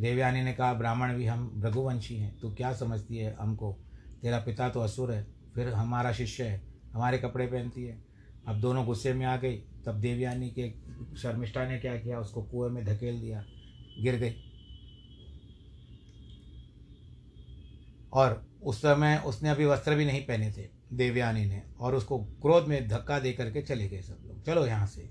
देवयानी 0.00 0.42
ने 0.42 0.52
कहा, 0.52 0.74
ब्राह्मण 0.74 1.14
भी 1.14 1.26
हम 1.26 1.62
रघुवंशी 1.64 2.16
हैं, 2.16 2.40
तू 2.40 2.54
क्या 2.54 2.72
समझती 2.72 3.16
है 3.16 3.36
हमको? 3.40 3.78
तेरा 4.22 4.38
पिता 4.38 4.68
तो 4.68 4.80
असुर 4.80 5.12
है, 5.12 5.26
फिर 5.54 5.68
हमारा 5.68 6.12
शिष्य 6.12 6.44
है, 6.44 6.62
हमारे 6.92 7.18
कपड़े 7.18 7.46
पहनती 7.46 7.84
है। 7.84 8.04
अब 8.48 8.60
दोनों 8.60 8.86
गुस्से 8.86 9.12
में 9.12 9.26
आ 9.26 9.36
गई। 9.36 9.56
तब 9.56 10.00
देवयानी 10.00 10.50
के 10.50 10.74
शर्मिष्ठा 11.16 11.68
ने 11.68 11.78
क्या 11.78 11.96
किया, 11.96 12.18
उसको 12.18 12.42
कुएँ 12.42 12.70
में 12.70 12.84
धकेल 12.84 13.20
दिया, 13.20 13.44
गिर 14.00 14.16
गई। 14.16 14.34
और 18.12 18.47
उस 18.62 18.78
समय 18.78 19.22
उसने 19.26 19.48
अभी 19.48 19.64
वस्त्र 19.64 19.94
भी 19.94 20.04
नहीं 20.04 20.26
पहने 20.26 20.52
थे, 20.52 20.68
देवयानी 20.92 21.44
ने, 21.44 21.62
और 21.80 21.94
उसको 21.94 22.18
क्रोध 22.18 22.68
में 22.68 22.88
धक्का 22.88 23.18
दे 23.18 23.32
करके 23.32 23.62
चले 23.62 23.88
गए 23.88 24.02
सब 24.02 24.18
लोग। 24.26 24.44
चलो 24.44 24.66
यहाँ 24.66 24.86
से। 24.86 25.10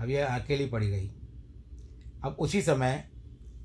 अब 0.00 0.10
यह 0.10 0.26
अकेली 0.26 0.66
पड़ी 0.66 0.90
गई 0.90 1.10
अब 2.24 2.36
उसी 2.38 2.62
समय 2.62 3.10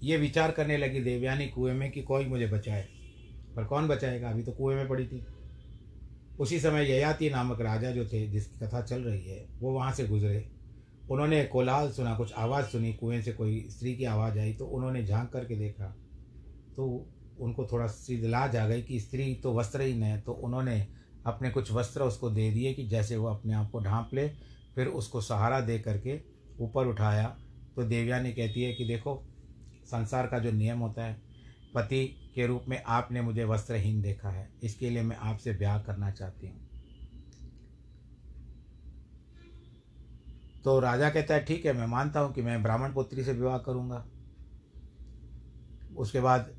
ये 0.03 0.17
विचार 0.17 0.51
करने 0.51 0.77
लगी 0.77 0.99
देवयानी 0.99 1.47
कुएँ 1.47 1.73
में 1.73 1.91
कि 1.91 2.01
कोई 2.01 2.25
मुझे 2.25 2.47
बचाए। 2.47 2.87
पर 3.55 3.63
कौन 3.63 3.87
बचाएगा? 3.87 4.29
अभी 4.29 4.43
तो 4.43 4.51
कुएँ 4.51 4.75
में 4.75 4.87
पड़ी 4.87 5.07
थी। 5.07 5.25
उसी 6.39 6.59
समय 6.59 6.91
ययाति 6.91 7.29
नामक 7.29 7.61
राजा 7.61 7.91
जो 7.91 8.05
थे, 8.05 8.27
जिसकी 8.27 8.65
कथा 8.65 8.81
चल 8.81 9.01
रही 9.01 9.25
है, 9.25 9.47
वो 9.59 9.71
वहाँ 9.71 9.91
से 9.91 10.07
गुजरे। 10.07 10.51
उन्होंने 11.11 11.45
कोलाहल 11.45 11.91
सुना, 11.91 12.15
कुछ 12.15 12.33
आवाज़ 12.33 12.65
सुनी, 12.65 12.93
कुएँ 12.93 13.21
से 13.21 13.33
कोई 13.33 13.67
स्त्री 13.69 13.95
की 13.95 14.03
आवाज़ 14.03 14.39
आई 14.39 14.53
तो 14.53 14.65
उन्होंने 14.65 15.05
झाँक 15.05 15.29
करके 15.29 15.55
देखा। 15.55 15.85
तो 16.75 17.09
उनको 17.39 17.65
थोड़ा 17.71 17.87
सी 17.87 18.17
लाज 18.21 18.55
आ 18.55 18.67
गई 18.67 18.81
कि 18.81 18.99
स्त्री 18.99 19.33
तो 19.35 19.53
वस्त्रहीन 19.53 20.03
है 20.03 20.19
तो 20.21 20.33
उन्होंने 20.33 20.87
अपने 21.25 21.49
कुछ 21.49 21.71
वस्त्र 21.71 22.01
उसको 22.01 22.29
दे 22.29 22.49
दिए 22.51 22.73
कि 22.73 22.87
जैसे 22.87 23.17
वो 23.17 23.27
अपने 23.27 23.53
आप 23.53 23.69
को 23.71 23.79
ढांप 23.79 24.09
ले, 24.13 24.27
फिर 24.75 24.87
उसको 24.87 25.21
सहारा 25.21 25.59
दे 25.61 25.79
करके 25.79 26.19
ऊपर 26.59 26.87
उठाया। 26.87 27.27
तो 27.75 27.83
देवयानी 27.83 28.31
कहती 28.33 28.63
है 28.63 28.73
कि 28.73 28.85
देखो, 28.85 29.15
संसार 29.85 30.27
का 30.27 30.39
जो 30.39 30.51
नियम 30.51 30.79
होता 30.79 31.05
है, 31.05 31.21
पति 31.75 32.05
के 32.35 32.47
रूप 32.47 32.65
में 32.67 32.81
आपने 32.83 33.21
मुझे 33.21 33.43
वस्त्रहीन 33.43 34.01
देखा 34.01 34.29
है, 34.29 34.49
इसके 34.63 34.89
लिए 34.89 35.03
मैं 35.03 35.17
आपसे 35.17 35.53
ब्याह 35.53 35.79
करना 35.79 36.11
चाहती 36.11 36.47
हूँ। 36.47 36.67
तो 40.65 40.79
राजा 40.79 41.09
कहता 41.09 41.33
है, 41.33 41.43
ठीक 41.45 41.65
है, 41.65 41.73
मैं 41.73 41.87
मानता 41.87 42.19
हूँ 42.19 42.33
कि 42.33 42.41
मैं 42.41 42.61
ब्राह्मण 42.63 42.93
पुत्री 42.93 43.23
से 43.23 43.33
विवाह 43.33 43.57
करूँगा। 43.57 44.05
उसके 45.97 46.19
बाद 46.19 46.51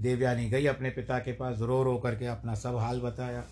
देवयानी 0.00 0.48
गई 0.50 0.66
अपने 0.66 0.90
पिता 0.90 1.18
के 1.18 1.32
पास, 1.32 1.58
रो 1.60 1.82
रो 1.82 1.96
करके 1.96 2.26
अपना 2.26 2.54
सब 2.54 2.76
हाल 2.76 3.00
बताया। 3.00 3.44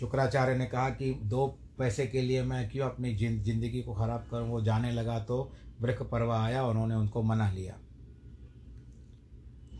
शुक्राचार्य 0.00 0.56
ने 0.56 0.66
कहा 0.66 0.90
कि 0.90 1.12
दो 1.24 1.46
पैसे 1.78 2.06
के 2.06 2.20
लिए 2.22 2.42
मैं 2.42 2.68
क्यों 2.70 2.88
अपनी 2.88 3.14
ज़िंदगी 3.16 3.82
को 3.82 3.94
ख़राब 3.94 4.26
करूँ? 4.30 4.48
वो 4.48 4.60
जाने 4.60 4.90
लगा 4.92 5.18
तो 5.18 5.50
वृक्ष 5.80 6.02
पर्वा 6.02 6.42
आया, 6.44 6.64
उन्होंने 6.64 6.94
उनको 6.94 7.22
मना 7.22 7.50
लिया। 7.50 7.74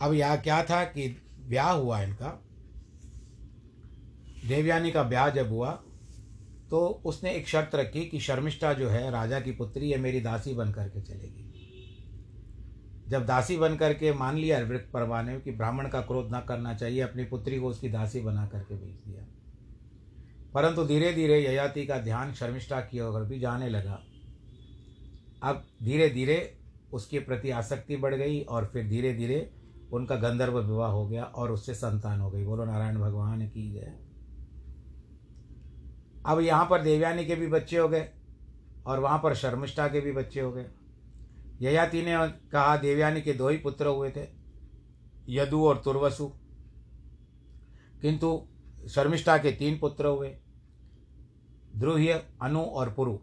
अब 0.02 0.12
यह 0.14 0.36
क्या 0.36 0.62
था 0.62 0.84
कि 0.84 1.08
ब्याह 1.48 1.70
हुआ 1.70 2.00
इनका। 2.02 2.28
देवयानी 4.46 4.90
का 4.90 5.02
ब्याह 5.02 5.28
जब 5.30 5.48
हुआ 5.48 5.70
तो 6.70 6.78
उसने 7.04 7.32
एक 7.32 7.48
शर्त 7.48 7.74
रखी 7.74 8.04
कि 8.04 8.20
शर्मिष्ठा 8.20 8.72
जो 8.72 8.88
है, 8.88 9.10
राजा 9.10 9.40
की 9.40 9.52
पुत्री 9.52 9.90
है 9.90 9.98
मेरी 9.98 10.20
दासी 10.20 10.54
बन 10.54 10.72
करके 10.72 11.00
चलेगी। 11.00 11.44
जब 13.08 13.26
दासी 13.26 13.56
बन 13.56 13.76
करके 13.76 14.12
मान 14.12 14.36
लिया 14.36 14.58
वृक्ष 14.58 14.90
परवा 14.90 15.22
ने 15.22 15.40
कि 15.40 15.50
ब्राह्मण 15.50 15.88
का 15.88 16.00
क्रोध 16.00 16.34
न 16.34 16.40
करना 16.40 16.74
चाहिए, 16.74 17.00
अपनी 17.00 17.24
पुत्री 17.24 17.60
को 17.60 17.68
उसकी 17.68 17.88
दासी 17.88 18.20
बना 18.20 18.46
करके 18.46 18.74
भेज 18.74 18.98
दिया। 19.06 19.24
परंतु 20.54 20.84
धीरे 20.84 21.12
धीरे 21.12 21.44
ययाति 21.44 21.86
का 21.86 21.98
ध्यान 21.98 22.32
शर्मिष्ठा 22.32 22.80
की 22.80 23.00
ओर 23.00 23.24
भी 23.24 23.38
जाने 23.38 23.68
लगा। 23.68 24.02
अब 25.42 25.64
धीरे 25.82 26.08
धीरे 26.08 26.58
उसके 26.92 27.18
प्रति 27.18 27.50
आसक्ति 27.50 27.96
बढ़ 27.96 28.14
गई 28.14 28.40
और 28.40 28.70
फिर 28.72 28.88
धीरे 28.88 29.14
धीरे 29.14 29.50
उनका 29.92 30.16
गंधर्व 30.16 30.58
विवाह 30.58 30.90
हो 30.90 31.08
गया 31.08 31.24
और 31.24 31.52
उससे 31.52 31.74
संतान 31.74 32.20
हो 32.20 32.30
गई। 32.30 32.44
बोलो, 32.44 32.64
नारायण 32.64 32.96
भगवान 32.96 33.48
की 33.48 33.72
जय। 33.72 33.92
अब 36.26 36.40
यहाँ 36.40 36.66
पर 36.70 36.82
देवयानी 36.82 37.24
के 37.24 37.36
भी 37.36 37.46
बच्चे 37.46 37.78
हो 37.78 37.88
गए 37.88 38.08
और 38.86 38.98
वहाँ 38.98 39.20
पर 39.22 39.34
शर्मिष्ठा 39.34 39.88
के 39.88 40.00
भी 40.00 40.12
बच्चे 40.12 40.40
हो 40.40 40.52
गए। 40.52 40.66
ययाति 41.60 42.02
ने 42.02 42.16
कहा, 42.50 42.76
देवयानी 42.76 43.20
के 43.20 43.32
दो 43.32 43.48
ही 43.48 43.56
पुत्र 43.58 43.86
हुए 43.86 44.10
थे, 44.10 44.26
यदु 45.28 45.64
और 45.66 45.80
तुर्वसु। 45.84 46.26
किंतु 48.02 48.48
शर्मिष्ठा 48.88 49.36
के 49.38 49.52
तीन 49.52 49.78
पुत्र 49.78 50.06
हुए 50.06 50.28
ध्रुह्य 51.76 52.12
अनु 52.42 52.60
और 52.60 52.92
पुरु। 52.92 53.18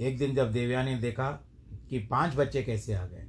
एक 0.00 0.18
दिन 0.18 0.34
जब 0.34 0.52
देवयानी 0.52 0.94
ने 0.94 1.00
देखा 1.00 1.30
कि 1.90 1.98
पाँच 2.00 2.34
बच्चे 2.36 2.62
कैसे 2.62 2.94
आ 2.94 3.04
गए 3.06 3.26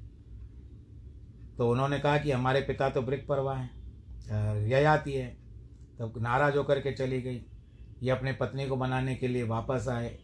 तो 1.58 1.70
उन्होंने 1.72 2.00
कहा 2.00 2.18
कि 2.18 2.32
हमारे 2.32 2.62
पिता 2.62 2.90
तो 2.90 3.02
ब्रिक 3.02 3.28
परवा 3.28 3.56
हैं 3.56 4.68
ययाति 4.68 5.14
है। 5.14 5.28
तब 6.00 6.14
नाराज़ 6.18 6.58
होकर 6.58 6.80
के 6.80 6.92
चली 6.92 7.22
गई। 7.22 7.46
ये 8.04 8.10
अपने 8.10 8.34
पत्नी 8.34 8.66
को 8.68 8.76
बनाने 8.76 9.16
के 9.16 9.28
लिए 9.28 9.44
वापस 9.44 9.86
आए। 9.90 10.18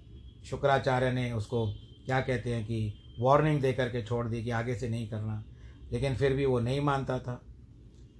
शुक्राचार्य 0.45 1.11
ने 1.11 1.31
उसको 1.31 1.65
क्या 2.05 2.19
कहते 2.21 2.55
हैं 2.55 2.65
कि 2.65 3.08
वार्निंग 3.19 3.61
दे 3.61 3.73
करके 3.73 4.05
छोड़ 4.05 4.27
दी 4.27 4.43
कि 4.43 4.49
आगे 4.49 4.75
से 4.75 4.89
नहीं 4.89 5.09
करना। 5.09 5.43
लेकिन 5.91 6.15
फिर 6.15 6.33
भी 6.33 6.45
वो 6.45 6.59
नहीं 6.59 6.81
मानता 6.81 7.19
था। 7.19 7.45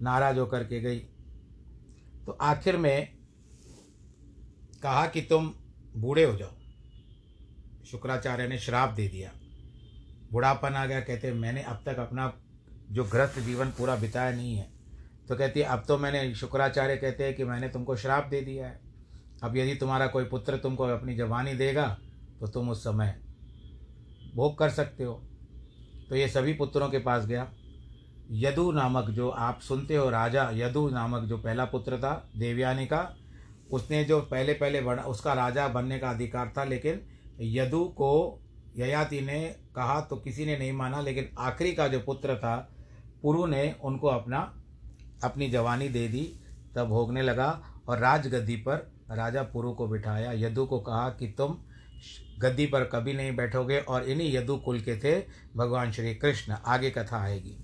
नाराज़ 0.01 0.39
होकर 0.39 0.63
के 0.63 0.81
गई। 0.81 0.99
तो 2.25 2.31
आखिर 2.31 2.77
में 2.77 3.17
कहा 4.83 5.07
कि 5.07 5.21
तुम 5.21 5.53
बूढ़े 5.97 6.23
हो 6.23 6.37
जाओ। 6.37 6.51
शुक्राचार्य 7.85 8.47
ने 8.47 8.57
श्राप 8.57 8.89
दे 8.89 9.07
दिया। 9.07 9.31
बुढ़ापन 10.31 10.69
आ 10.69 10.85
गया। 10.85 11.01
कहते, 11.01 11.33
मैंने 11.33 11.63
अब 11.63 11.83
तक 11.85 11.97
अपना 11.97 12.41
जो 12.91 13.03
ग्रस्त 13.03 13.39
जीवन 13.39 13.69
पूरा 13.69 13.95
बिताया 13.95 14.31
नहीं 14.31 14.55
है। 14.55 14.71
तो 15.27 15.35
कहती, 15.35 15.61
अब 15.61 15.83
तो 15.87 15.97
मैंने 15.97 16.35
शुक्राचार्य 16.35 16.97
कहते 16.97 17.23
हैं 17.23 17.35
कि 17.35 17.43
मैंने 17.43 17.69
तुमको 17.69 17.95
श्राप 17.95 18.25
दे 18.25 18.41
दिया 18.41 18.67
है। 18.67 18.81
अब 19.43 19.57
यदि 19.57 19.75
तुम्हारा 19.75 20.07
कोई 20.07 20.23
पुत्र 20.23 20.57
तुमको 20.57 20.83
अपनी 20.83 21.15
जवानी 21.15 21.53
देगा 21.53 21.99
तो 22.39 22.47
तुम 22.47 22.69
उस 22.69 22.83
समय 22.83 23.28
भोग 24.35 24.57
कर 24.57 24.69
सकते 24.69 25.03
हो। 25.03 25.13
तो 26.09 26.15
ये 26.15 26.27
सभी 26.27 26.53
पुत्रों 26.53 26.89
के 26.89 26.99
पास 26.99 27.25
गया। 27.25 27.51
यदु 28.31 28.71
नामक 28.71 29.09
जो 29.09 29.29
आप 29.29 29.59
सुनते 29.59 29.95
हो, 29.95 30.09
राजा 30.09 30.49
यदु 30.53 30.89
नामक 30.89 31.23
जो 31.23 31.37
पहला 31.37 31.65
पुत्र 31.65 31.97
था, 31.97 32.29
देवयानी 32.37 32.85
का, 32.85 33.15
उसने 33.71 34.03
जो 34.03 34.21
पहले 34.21 34.53
पहले 34.53 34.81
बना, 34.81 35.01
उसका 35.01 35.33
राजा 35.33 35.67
बनने 35.67 35.99
का 35.99 36.09
अधिकार 36.09 36.53
था, 36.57 36.63
लेकिन 36.63 37.01
यदु 37.41 37.83
को 37.85 38.39
ययाति 38.77 39.21
ने 39.21 39.55
कहा 39.75 40.01
तो 40.01 40.15
किसी 40.15 40.45
ने 40.45 40.57
नहीं 40.57 40.71
माना, 40.71 41.01
लेकिन 41.01 41.29
आखिरी 41.39 41.73
का 41.73 41.87
जो 41.87 41.99
पुत्र 41.99 42.35
था, 42.35 42.69
पुरु 43.21 43.45
ने 43.45 43.75
उनको 43.83 44.07
अपना, 44.07 44.63
अपनी 45.23 45.49
जवानी 45.49 45.89
दे 45.89 46.07
दी, 46.07 46.39
तब 46.75 46.87
भोगने 46.87 47.21
लगा 47.21 47.61
और 47.87 47.99
राजगद्दी 47.99 48.55
पर 48.55 48.91
राजा 49.11 49.43
पुरु 49.43 49.73
को 49.73 49.87
बिठाया। 49.87 50.31
यदु 50.31 50.65
को 50.65 50.79
कहा 50.79 51.09
कि 51.09 51.27
तुम 51.27 51.57
गद्दी 52.39 52.65
पर 52.65 52.83
कभी 52.83 53.13
नहीं 53.13 53.35
बैठोगे 53.35 53.79
और 53.79 54.03
इन्हीं 54.03 54.33
यदु 54.33 54.57
कुल 54.57 54.79
के 54.79 54.95
थे 54.97 55.25
भगवान 55.55 55.91
श्री 55.91 56.15
कृष्ण। 56.15 56.51
आगे 56.51 56.89
कथा 56.89 57.23
आएगी। 57.23 57.57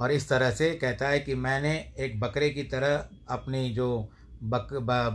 और 0.00 0.12
इस 0.12 0.28
तरह 0.28 0.50
से 0.50 0.74
कहता 0.74 1.08
है 1.08 1.20
कि 1.20 1.34
मैंने 1.34 1.92
एक 1.98 2.20
बकरे 2.20 2.50
की 2.50 2.62
तरह 2.62 3.08
अपनी 3.28 3.70
जो 3.70 4.10
बक 4.42 4.68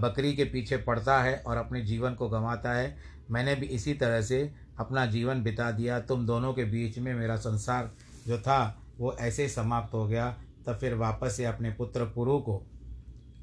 बकरी 0.03 0.35
के 0.35 0.43
पीछे 0.43 0.77
पड़ता 0.77 1.23
है 1.23 1.43
और 1.47 1.57
अपने 1.57 1.81
जीवन 1.81 2.13
को 2.13 2.29
गंवाता 2.29 2.73
है, 2.73 2.97
मैंने 3.31 3.55
भी 3.55 3.65
इसी 3.65 3.93
तरह 3.93 4.21
से 4.21 4.53
अपना 4.79 5.05
जीवन 5.05 5.43
बिता 5.43 5.71
दिया। 5.71 5.99
तुम 5.99 6.25
दोनों 6.25 6.53
के 6.53 6.63
बीच 6.63 6.99
में 6.99 7.13
मेरा 7.15 7.35
संसार 7.35 7.91
जो 8.27 8.37
था, 8.39 8.81
वो 8.97 9.13
ऐसे 9.13 9.49
समाप्त 9.49 9.93
हो 9.93 10.07
गया। 10.07 10.37
तब 10.67 10.77
फिर 10.77 10.93
वापस 10.93 11.37
से 11.37 11.45
अपने 11.45 11.71
पुत्र 11.71 12.05
पुरु 12.05 12.39
को 12.39 12.63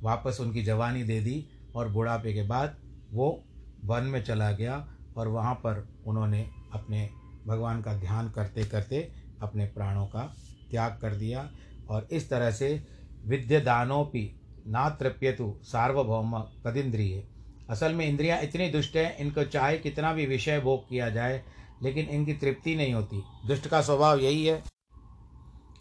वापस 0.03 0.39
उनकी 0.41 0.63
जवानी 0.63 1.03
दे 1.03 1.21
दी 1.21 1.47
और 1.75 1.89
बुढ़ापे 1.89 2.35
के 2.35 2.43
बाद 2.43 2.77
वो 3.13 3.45
वन 3.85 4.03
में 4.03 4.23
चला 4.25 4.51
गया 4.53 4.77
और 5.17 5.29
वहाँ 5.29 5.55
पर 5.55 5.87
उन्होंने 6.07 6.43
अपने 6.73 7.09
भगवान 7.47 7.83
का 7.83 7.95
ध्यान 7.95 8.31
करते 8.31 8.65
करते 8.65 9.11
अपने 9.43 9.67
प्राणों 9.67 10.07
का 10.07 10.23
त्याग 10.71 10.99
कर 11.03 11.15
दिया 11.15 11.51
और 11.91 12.09
इस 12.13 12.29
तरह 12.31 12.51
से 12.51 12.83
विद्यदानोपि 13.27 14.41
ना 14.67 14.89
तृप्यतु 14.91 15.55
सार्वभौम 15.63 16.39
कदिंद्रिय। 16.67 17.23
असल 17.71 17.95
में 17.95 18.07
इंद्रियाँ 18.07 18.41
इतनी 18.41 18.69
दुष्ट 18.69 18.97
हैं, 18.97 19.17
इनको 19.17 19.45
चाहे 19.45 19.79
कितना 19.79 20.13
भी 20.13 20.27
विषय 20.27 20.61
भोग 20.61 20.89
किया 20.89 21.09
जाए, 21.11 21.43
लेकिन 21.83 22.07
इनकी 22.07 22.35
तृप्ति 22.35 22.75
नहीं 22.77 22.95
होती। 22.95 23.23
दुष्ट 23.47 23.69
का 23.69 23.81
स्वभाव 23.83 24.19
यही 24.19 24.47
है। 24.47 24.63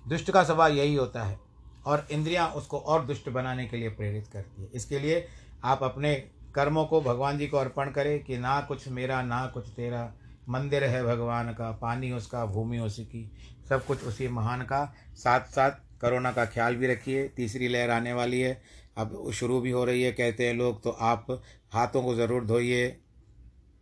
दुष्ट 0.08 0.32
का 0.32 0.44
स्वभाव 0.44 0.72
यही 0.72 0.96
होता 0.96 1.24
है 1.24 1.40
और 1.86 2.08
इंद्रियाँ 2.12 2.48
उसको 2.50 2.78
और 2.78 3.06
दुष्ट 3.06 3.30
बनाने 3.30 3.68
के 3.68 3.78
लिए 3.78 3.90
प्रेरित 3.90 4.28
करती 4.28 4.62
है। 4.62 4.70
इसके 4.74 5.00
लिए 5.00 5.26
आप 5.64 5.84
अपने 5.84 6.14
कर्मों 6.56 6.86
को 6.86 7.02
भगवान 7.02 7.38
जी 7.38 7.48
को 7.48 7.58
अर्पण 7.58 7.92
करें 7.92 8.24
कि 8.24 8.38
ना 8.38 8.60
कुछ 8.62 8.88
मेरा, 8.90 9.22
ना 9.22 9.46
कुछ 9.46 9.68
तेरा। 9.68 10.12
मंदिर 10.50 10.84
है 10.84 11.04
भगवान 11.04 11.52
का, 11.54 11.72
पानी 11.72 12.12
उसका, 12.12 12.46
भूमि 12.46 12.80
उसी 12.80 13.04
की। 13.06 13.30
सब 13.70 13.86
कुछ 13.86 14.04
उसी 14.04 14.28
महान 14.30 14.62
का। 14.62 14.86
साथ 15.16 15.48
साथ 15.48 15.72
कोरोना 16.02 16.32
का 16.32 16.46
ख्याल 16.46 16.76
भी 16.76 16.88
रखिए, 16.88 17.28
तीसरी 17.28 17.68
लहर 17.68 17.90
आने 17.90 18.14
वाली 18.14 18.40
है। 18.40 18.62
अब 18.98 19.32
शुरू 19.34 19.60
भी 19.62 19.72
हो 19.72 19.84
रही 19.86 20.02
है, 20.04 20.12
कहते 20.12 20.48
हैं 20.48 20.54
लोग 20.54 20.82
तो 20.84 20.90
आप 20.90 21.28
हाथों 21.74 22.04
को 22.04 22.16
ज़रूर 22.16 22.46
धोइए, 22.46 22.98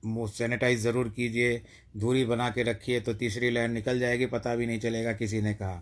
मुँह 0.06 0.28
सैनिटाइज 0.28 0.80
ज़रूर 0.80 1.10
कीजिए 1.10 1.62
दूरी 1.98 2.26
बना 2.26 2.50
के 2.50 2.64
रखिए 2.64 3.00
तो 3.00 3.14
तीसरी 3.14 3.50
लहर 3.50 3.68
निकल 3.68 4.00
जाएगी, 4.00 4.26
पता 4.26 4.56
भी 4.56 4.66
नहीं 4.68 4.80
चलेगा 4.80 5.14
किसी 5.14 5.42
ने 5.42 5.54
कहा। 5.54 5.82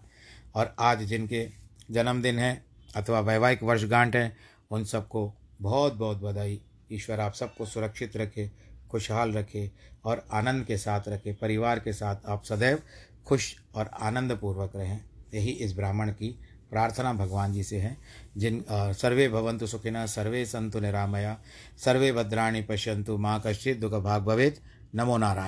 और 0.55 0.75
आज 0.79 1.03
जिनके 1.03 1.47
जन्मदिन 1.91 2.39
है 2.39 2.63
अथवा 2.95 3.19
वैवाहिक 3.19 3.63
वर्षगांठ 3.63 4.15
है, 4.15 4.35
उन 4.71 4.83
सबको 4.85 5.31
बहुत 5.61 5.93
बहुत 5.93 6.21
बधाई। 6.21 6.59
ईश्वर 6.91 7.19
आप 7.19 7.33
सबको 7.33 7.65
सुरक्षित 7.65 8.17
रखे 8.17 8.51
खुशहाल 8.91 9.33
रखे 9.33 9.71
और 10.05 10.27
आनंद 10.31 10.65
के 10.65 10.77
साथ 10.77 11.01
रखे 11.07 11.33
परिवार 11.33 11.79
के 11.79 11.93
साथ 11.93 12.15
आप 12.25 12.43
सदैव 12.43 12.79
खुश 13.25 13.55
और 13.75 13.87
आनंद 13.87 14.37
पूर्वक 14.41 14.71
रहें। 14.75 15.01
यही 15.33 15.51
इस 15.51 15.75
ब्राह्मण 15.75 16.09
की 16.09 16.39
प्रार्थना 16.69 17.13
भगवान 17.13 17.53
जी 17.53 17.63
से 17.63 17.77
है। 17.77 17.97
जिन 18.37 18.65
आ, 18.69 18.91
सर्वे 18.91 19.29
भवंतु 19.29 19.67
सुखिना 19.67 20.05
सर्वे 20.05 20.45
संतु 20.45 20.79
निरामया 20.79 21.39
सर्वे 21.77 22.11
भद्राणी 22.11 22.61
पश्यंतु 22.61 23.17
माँ 23.17 23.43
कश्चित 23.45 23.79
दुख 23.79 23.93
भाग 23.93 24.23
भवेद 24.23 24.57
नमो 24.95 25.17
नारायण। 25.17 25.45